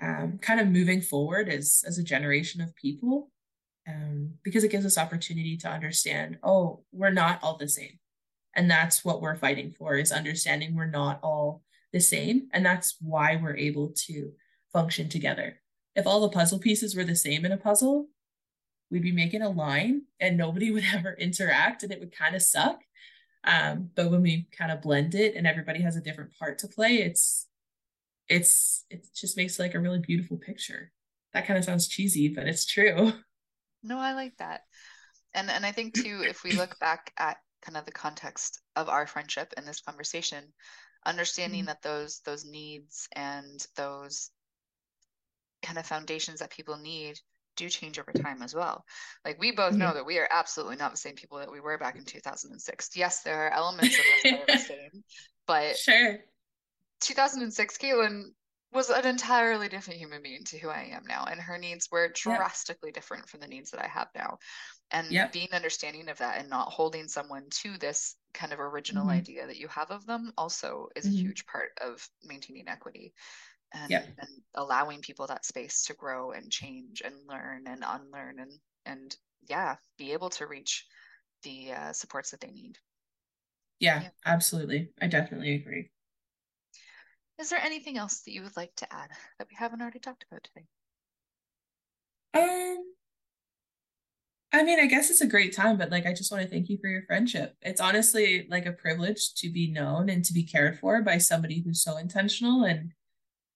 um, 0.00 0.38
kind 0.40 0.60
of 0.60 0.68
moving 0.68 1.00
forward 1.00 1.48
as 1.48 1.84
as 1.86 1.98
a 1.98 2.04
generation 2.04 2.60
of 2.60 2.74
people 2.76 3.30
um, 3.88 4.32
because 4.42 4.64
it 4.64 4.70
gives 4.70 4.84
us 4.84 4.98
opportunity 4.98 5.56
to 5.56 5.68
understand 5.68 6.38
oh 6.42 6.82
we're 6.92 7.10
not 7.10 7.40
all 7.42 7.56
the 7.56 7.68
same. 7.68 7.98
And 8.54 8.70
that's 8.70 9.04
what 9.04 9.20
we're 9.20 9.36
fighting 9.36 9.74
for 9.78 9.96
is 9.96 10.10
understanding 10.10 10.74
we're 10.74 10.86
not 10.86 11.20
all 11.22 11.62
the 11.92 12.00
same. 12.00 12.48
And 12.54 12.64
that's 12.64 12.96
why 13.02 13.36
we're 13.36 13.56
able 13.56 13.92
to 14.06 14.32
function 14.72 15.10
together. 15.10 15.60
If 15.94 16.06
all 16.06 16.20
the 16.20 16.30
puzzle 16.30 16.58
pieces 16.58 16.96
were 16.96 17.04
the 17.04 17.16
same 17.16 17.44
in 17.44 17.52
a 17.52 17.58
puzzle 17.58 18.08
we'd 18.90 19.02
be 19.02 19.12
making 19.12 19.42
a 19.42 19.48
line 19.48 20.02
and 20.20 20.36
nobody 20.36 20.70
would 20.72 20.84
ever 20.94 21.14
interact 21.14 21.82
and 21.82 21.92
it 21.92 22.00
would 22.00 22.16
kind 22.16 22.34
of 22.34 22.42
suck. 22.42 22.80
Um, 23.44 23.90
but 23.94 24.10
when 24.10 24.22
we 24.22 24.48
kind 24.56 24.72
of 24.72 24.82
blend 24.82 25.14
it 25.14 25.36
and 25.36 25.46
everybody 25.46 25.80
has 25.82 25.96
a 25.96 26.00
different 26.00 26.36
part 26.36 26.58
to 26.58 26.68
play 26.68 26.96
it's 26.96 27.45
it's 28.28 28.84
it 28.90 29.06
just 29.14 29.36
makes 29.36 29.58
like 29.58 29.74
a 29.74 29.80
really 29.80 30.00
beautiful 30.00 30.36
picture. 30.36 30.92
That 31.32 31.46
kind 31.46 31.58
of 31.58 31.64
sounds 31.64 31.88
cheesy, 31.88 32.28
but 32.28 32.46
it's 32.46 32.66
true. 32.66 33.12
No, 33.82 33.98
I 33.98 34.14
like 34.14 34.36
that. 34.38 34.62
And 35.32 35.48
and 35.48 35.64
I 35.64 35.70
think 35.70 35.94
too, 36.02 36.24
if 36.26 36.42
we 36.42 36.52
look 36.52 36.76
back 36.80 37.12
at 37.18 37.36
kind 37.62 37.76
of 37.76 37.84
the 37.84 37.92
context 37.92 38.60
of 38.74 38.88
our 38.88 39.06
friendship 39.06 39.52
in 39.56 39.64
this 39.64 39.80
conversation, 39.80 40.42
understanding 41.04 41.60
mm-hmm. 41.60 41.66
that 41.68 41.82
those 41.82 42.20
those 42.24 42.44
needs 42.44 43.06
and 43.14 43.64
those 43.76 44.30
kind 45.62 45.78
of 45.78 45.86
foundations 45.86 46.40
that 46.40 46.50
people 46.50 46.76
need 46.76 47.16
do 47.56 47.68
change 47.68 48.00
over 48.00 48.12
time 48.12 48.42
as 48.42 48.56
well. 48.56 48.84
Like 49.24 49.38
we 49.38 49.52
both 49.52 49.74
know 49.74 49.94
that 49.94 50.04
we 50.04 50.18
are 50.18 50.28
absolutely 50.32 50.76
not 50.76 50.90
the 50.90 50.96
same 50.96 51.14
people 51.14 51.38
that 51.38 51.52
we 51.52 51.60
were 51.60 51.78
back 51.78 51.96
in 51.96 52.04
2006. 52.04 52.90
Yes, 52.96 53.22
there 53.22 53.46
are 53.46 53.50
elements 53.52 53.94
of 53.94 54.00
us 54.00 54.22
that 54.24 54.40
are 54.40 54.46
the 54.46 54.58
same, 54.58 55.04
but 55.46 55.76
sure 55.76 56.18
2006, 57.00 57.78
Caitlin 57.78 58.24
was 58.72 58.90
an 58.90 59.06
entirely 59.06 59.68
different 59.68 60.00
human 60.00 60.22
being 60.22 60.44
to 60.44 60.58
who 60.58 60.68
I 60.68 60.90
am 60.92 61.04
now, 61.06 61.24
and 61.24 61.40
her 61.40 61.56
needs 61.56 61.88
were 61.90 62.12
drastically 62.14 62.88
yep. 62.88 62.94
different 62.94 63.28
from 63.28 63.40
the 63.40 63.46
needs 63.46 63.70
that 63.70 63.82
I 63.82 63.88
have 63.88 64.08
now. 64.14 64.38
And 64.90 65.10
yep. 65.10 65.32
being 65.32 65.48
understanding 65.52 66.08
of 66.08 66.18
that 66.18 66.38
and 66.38 66.48
not 66.48 66.68
holding 66.68 67.08
someone 67.08 67.46
to 67.62 67.78
this 67.78 68.16
kind 68.34 68.52
of 68.52 68.60
original 68.60 69.04
mm-hmm. 69.04 69.16
idea 69.16 69.46
that 69.46 69.56
you 69.56 69.68
have 69.68 69.90
of 69.90 70.06
them 70.06 70.32
also 70.36 70.88
is 70.94 71.06
mm-hmm. 71.06 71.14
a 71.14 71.20
huge 71.20 71.46
part 71.46 71.70
of 71.80 72.06
maintaining 72.24 72.68
equity 72.68 73.14
and, 73.72 73.90
yep. 73.90 74.06
and 74.18 74.28
allowing 74.54 75.00
people 75.00 75.26
that 75.26 75.44
space 75.44 75.84
to 75.84 75.94
grow 75.94 76.32
and 76.32 76.50
change 76.50 77.02
and 77.04 77.14
learn 77.28 77.64
and 77.66 77.82
unlearn 77.86 78.38
and 78.38 78.52
and 78.84 79.16
yeah, 79.48 79.76
be 79.98 80.12
able 80.12 80.30
to 80.30 80.46
reach 80.46 80.86
the 81.42 81.72
uh, 81.72 81.92
supports 81.92 82.30
that 82.30 82.40
they 82.40 82.50
need. 82.50 82.78
Yeah, 83.80 84.02
yeah, 84.02 84.08
absolutely. 84.24 84.90
I 85.00 85.06
definitely 85.06 85.54
agree. 85.54 85.90
Is 87.38 87.50
there 87.50 87.60
anything 87.62 87.98
else 87.98 88.20
that 88.20 88.32
you 88.32 88.42
would 88.42 88.56
like 88.56 88.74
to 88.76 88.92
add 88.92 89.10
that 89.38 89.48
we 89.48 89.56
haven't 89.56 89.82
already 89.82 89.98
talked 89.98 90.24
about 90.30 90.44
today? 90.44 90.66
Um, 92.34 92.78
I 94.52 94.62
mean, 94.62 94.80
I 94.80 94.86
guess 94.86 95.10
it's 95.10 95.20
a 95.20 95.26
great 95.26 95.54
time, 95.54 95.76
but 95.76 95.90
like, 95.90 96.06
I 96.06 96.12
just 96.14 96.32
want 96.32 96.42
to 96.42 96.48
thank 96.48 96.68
you 96.68 96.78
for 96.78 96.88
your 96.88 97.02
friendship. 97.02 97.54
It's 97.60 97.80
honestly 97.80 98.46
like 98.50 98.66
a 98.66 98.72
privilege 98.72 99.34
to 99.34 99.50
be 99.50 99.70
known 99.70 100.08
and 100.08 100.24
to 100.24 100.32
be 100.32 100.44
cared 100.44 100.78
for 100.78 101.02
by 101.02 101.18
somebody 101.18 101.62
who's 101.62 101.82
so 101.82 101.98
intentional 101.98 102.64
and, 102.64 102.92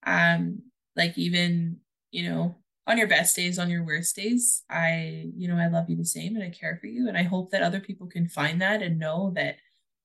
um, 0.06 0.62
like 0.96 1.16
even 1.16 1.78
you 2.10 2.28
know 2.28 2.56
on 2.86 2.98
your 2.98 3.06
best 3.06 3.36
days, 3.36 3.58
on 3.58 3.70
your 3.70 3.84
worst 3.84 4.16
days, 4.16 4.62
I 4.68 5.30
you 5.36 5.48
know 5.48 5.56
I 5.56 5.68
love 5.68 5.88
you 5.88 5.96
the 5.96 6.04
same 6.04 6.34
and 6.34 6.44
I 6.44 6.50
care 6.50 6.76
for 6.80 6.86
you, 6.86 7.08
and 7.08 7.16
I 7.16 7.22
hope 7.22 7.50
that 7.50 7.62
other 7.62 7.80
people 7.80 8.06
can 8.06 8.28
find 8.28 8.60
that 8.60 8.82
and 8.82 8.98
know 8.98 9.32
that 9.36 9.56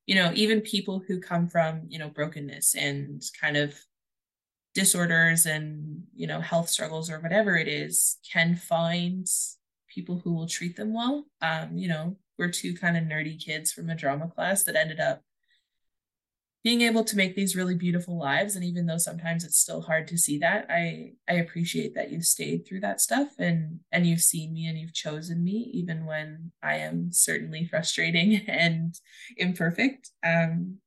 you 0.05 0.15
know 0.15 0.31
even 0.35 0.61
people 0.61 1.03
who 1.07 1.19
come 1.19 1.47
from 1.47 1.81
you 1.87 1.99
know 1.99 2.09
brokenness 2.09 2.75
and 2.75 3.23
kind 3.39 3.57
of 3.57 3.75
disorders 4.73 5.45
and 5.45 6.03
you 6.13 6.27
know 6.27 6.41
health 6.41 6.69
struggles 6.69 7.09
or 7.09 7.19
whatever 7.19 7.55
it 7.55 7.67
is 7.67 8.17
can 8.31 8.55
find 8.55 9.27
people 9.87 10.19
who 10.23 10.33
will 10.33 10.47
treat 10.47 10.75
them 10.75 10.93
well. 10.93 11.25
Um 11.41 11.77
you 11.77 11.87
know 11.87 12.17
we're 12.37 12.51
two 12.51 12.73
kind 12.75 12.97
of 12.97 13.03
nerdy 13.03 13.43
kids 13.43 13.71
from 13.71 13.89
a 13.89 13.95
drama 13.95 14.27
class 14.27 14.63
that 14.63 14.75
ended 14.75 14.99
up 14.99 15.21
being 16.65 16.81
able 16.81 17.03
to 17.03 17.15
make 17.15 17.35
these 17.35 17.55
really 17.55 17.75
beautiful 17.75 18.17
lives 18.17 18.55
and 18.55 18.65
even 18.65 18.87
though 18.87 18.97
sometimes 18.97 19.43
it's 19.43 19.59
still 19.59 19.81
hard 19.81 20.07
to 20.07 20.17
see 20.17 20.39
that 20.39 20.65
i 20.67 21.11
i 21.29 21.33
appreciate 21.33 21.93
that 21.93 22.11
you've 22.11 22.25
stayed 22.25 22.65
through 22.65 22.79
that 22.79 22.99
stuff 22.99 23.29
and 23.37 23.79
and 23.91 24.07
you've 24.07 24.19
seen 24.19 24.51
me 24.51 24.65
and 24.65 24.77
you've 24.77 24.93
chosen 24.93 25.43
me 25.43 25.69
even 25.73 26.07
when 26.07 26.51
i 26.63 26.75
am 26.75 27.11
certainly 27.11 27.65
frustrating 27.65 28.41
and 28.47 28.99
imperfect. 29.37 30.09
Um 30.25 30.79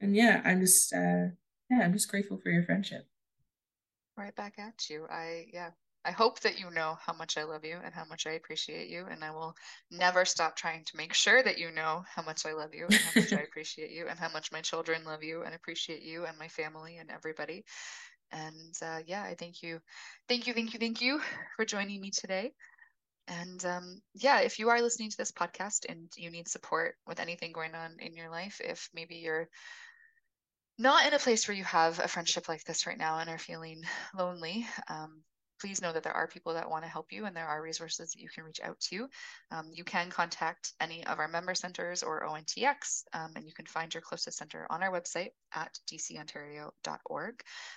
and 0.00 0.16
yeah 0.16 0.42
i'm 0.44 0.60
just 0.60 0.92
uh 0.92 1.30
yeah 1.70 1.80
i'm 1.82 1.92
just 1.92 2.10
grateful 2.10 2.36
for 2.36 2.50
your 2.50 2.64
friendship. 2.64 3.06
Right 4.16 4.34
back 4.34 4.58
at 4.58 4.90
you. 4.90 5.06
I 5.08 5.46
yeah 5.54 5.70
I 6.04 6.10
hope 6.10 6.40
that 6.40 6.58
you 6.58 6.70
know 6.70 6.98
how 7.00 7.12
much 7.12 7.38
I 7.38 7.44
love 7.44 7.64
you 7.64 7.78
and 7.84 7.94
how 7.94 8.04
much 8.04 8.26
I 8.26 8.32
appreciate 8.32 8.90
you. 8.90 9.06
And 9.08 9.22
I 9.22 9.30
will 9.30 9.54
never 9.90 10.24
stop 10.24 10.56
trying 10.56 10.84
to 10.84 10.96
make 10.96 11.14
sure 11.14 11.42
that 11.42 11.58
you 11.58 11.70
know 11.70 12.04
how 12.12 12.22
much 12.22 12.44
I 12.44 12.52
love 12.52 12.74
you 12.74 12.86
and 12.86 12.94
how 12.94 13.20
much 13.20 13.32
I 13.32 13.42
appreciate 13.48 13.90
you 13.90 14.08
and 14.08 14.18
how 14.18 14.30
much 14.30 14.50
my 14.50 14.60
children 14.60 15.04
love 15.04 15.22
you 15.22 15.42
and 15.42 15.54
appreciate 15.54 16.02
you 16.02 16.24
and 16.24 16.36
my 16.38 16.48
family 16.48 16.96
and 16.96 17.10
everybody. 17.10 17.64
And 18.32 18.74
uh, 18.82 19.00
yeah, 19.06 19.22
I 19.22 19.34
thank 19.38 19.62
you. 19.62 19.80
Thank 20.28 20.46
you, 20.46 20.54
thank 20.54 20.72
you, 20.72 20.80
thank 20.80 21.00
you 21.00 21.20
for 21.56 21.64
joining 21.64 22.00
me 22.00 22.10
today. 22.10 22.52
And 23.28 23.64
um, 23.64 24.02
yeah, 24.14 24.40
if 24.40 24.58
you 24.58 24.70
are 24.70 24.82
listening 24.82 25.10
to 25.10 25.16
this 25.16 25.30
podcast 25.30 25.86
and 25.88 26.10
you 26.16 26.30
need 26.30 26.48
support 26.48 26.96
with 27.06 27.20
anything 27.20 27.52
going 27.52 27.74
on 27.74 27.96
in 28.00 28.16
your 28.16 28.30
life, 28.30 28.60
if 28.62 28.88
maybe 28.92 29.16
you're 29.16 29.48
not 30.78 31.06
in 31.06 31.14
a 31.14 31.18
place 31.18 31.46
where 31.46 31.56
you 31.56 31.64
have 31.64 32.00
a 32.00 32.08
friendship 32.08 32.48
like 32.48 32.64
this 32.64 32.86
right 32.86 32.98
now 32.98 33.18
and 33.18 33.30
are 33.30 33.38
feeling 33.38 33.82
lonely, 34.18 34.66
um, 34.88 35.22
please 35.62 35.80
know 35.80 35.92
that 35.92 36.02
there 36.02 36.12
are 36.12 36.26
people 36.26 36.54
that 36.54 36.68
want 36.68 36.82
to 36.82 36.90
help 36.90 37.12
you 37.12 37.24
and 37.24 37.36
there 37.36 37.46
are 37.46 37.62
resources 37.62 38.10
that 38.10 38.20
you 38.20 38.28
can 38.28 38.42
reach 38.42 38.60
out 38.64 38.78
to. 38.80 39.08
Um, 39.52 39.70
you 39.72 39.84
can 39.84 40.10
contact 40.10 40.72
any 40.80 41.06
of 41.06 41.20
our 41.20 41.28
member 41.28 41.54
centers 41.54 42.02
or 42.02 42.26
ONTX, 42.26 43.04
um, 43.12 43.30
and 43.36 43.46
you 43.46 43.54
can 43.54 43.66
find 43.66 43.94
your 43.94 44.00
closest 44.00 44.38
center 44.38 44.66
on 44.70 44.82
our 44.82 44.90
website 44.90 45.30
at 45.54 45.78
dcontario.org. 45.88 47.34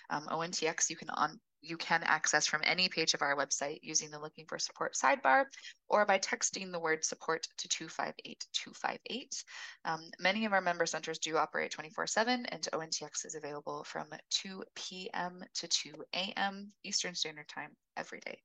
Um, 0.09 0.27
ONTX, 0.31 0.89
you 0.89 0.95
can 0.95 1.11
on 1.11 1.39
you 1.65 1.77
can 1.77 2.03
access 2.03 2.45
from 2.45 2.61
any 2.63 2.89
page 2.89 3.13
of 3.13 3.21
our 3.21 3.35
website 3.35 3.79
using 3.81 4.11
the 4.11 4.19
Looking 4.19 4.45
for 4.47 4.59
Support 4.59 4.93
sidebar 4.93 5.45
or 5.87 6.05
by 6.05 6.19
texting 6.19 6.71
the 6.71 6.79
word 6.79 7.03
support 7.03 7.47
to 7.57 7.67
258 7.67 8.45
258. 8.53 9.43
Um, 9.85 10.01
many 10.19 10.45
of 10.45 10.53
our 10.53 10.61
member 10.61 10.85
centers 10.85 11.19
do 11.19 11.37
operate 11.37 11.71
24 11.71 12.07
7, 12.07 12.45
and 12.45 12.67
ONTX 12.73 13.25
is 13.25 13.35
available 13.35 13.83
from 13.83 14.07
2 14.31 14.63
p.m. 14.75 15.43
to 15.55 15.67
2 15.67 15.93
a.m. 16.13 16.71
Eastern 16.83 17.15
Standard 17.15 17.47
Time 17.47 17.71
every 17.97 18.19
day. 18.19 18.39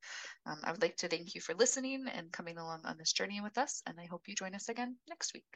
Um, 0.46 0.58
I 0.64 0.72
would 0.72 0.82
like 0.82 0.96
to 0.98 1.08
thank 1.08 1.34
you 1.34 1.40
for 1.40 1.54
listening 1.54 2.06
and 2.12 2.32
coming 2.32 2.58
along 2.58 2.82
on 2.84 2.96
this 2.98 3.12
journey 3.12 3.40
with 3.40 3.58
us, 3.58 3.82
and 3.86 3.98
I 4.00 4.06
hope 4.06 4.22
you 4.26 4.34
join 4.34 4.54
us 4.54 4.68
again 4.68 4.96
next 5.08 5.34
week. 5.34 5.46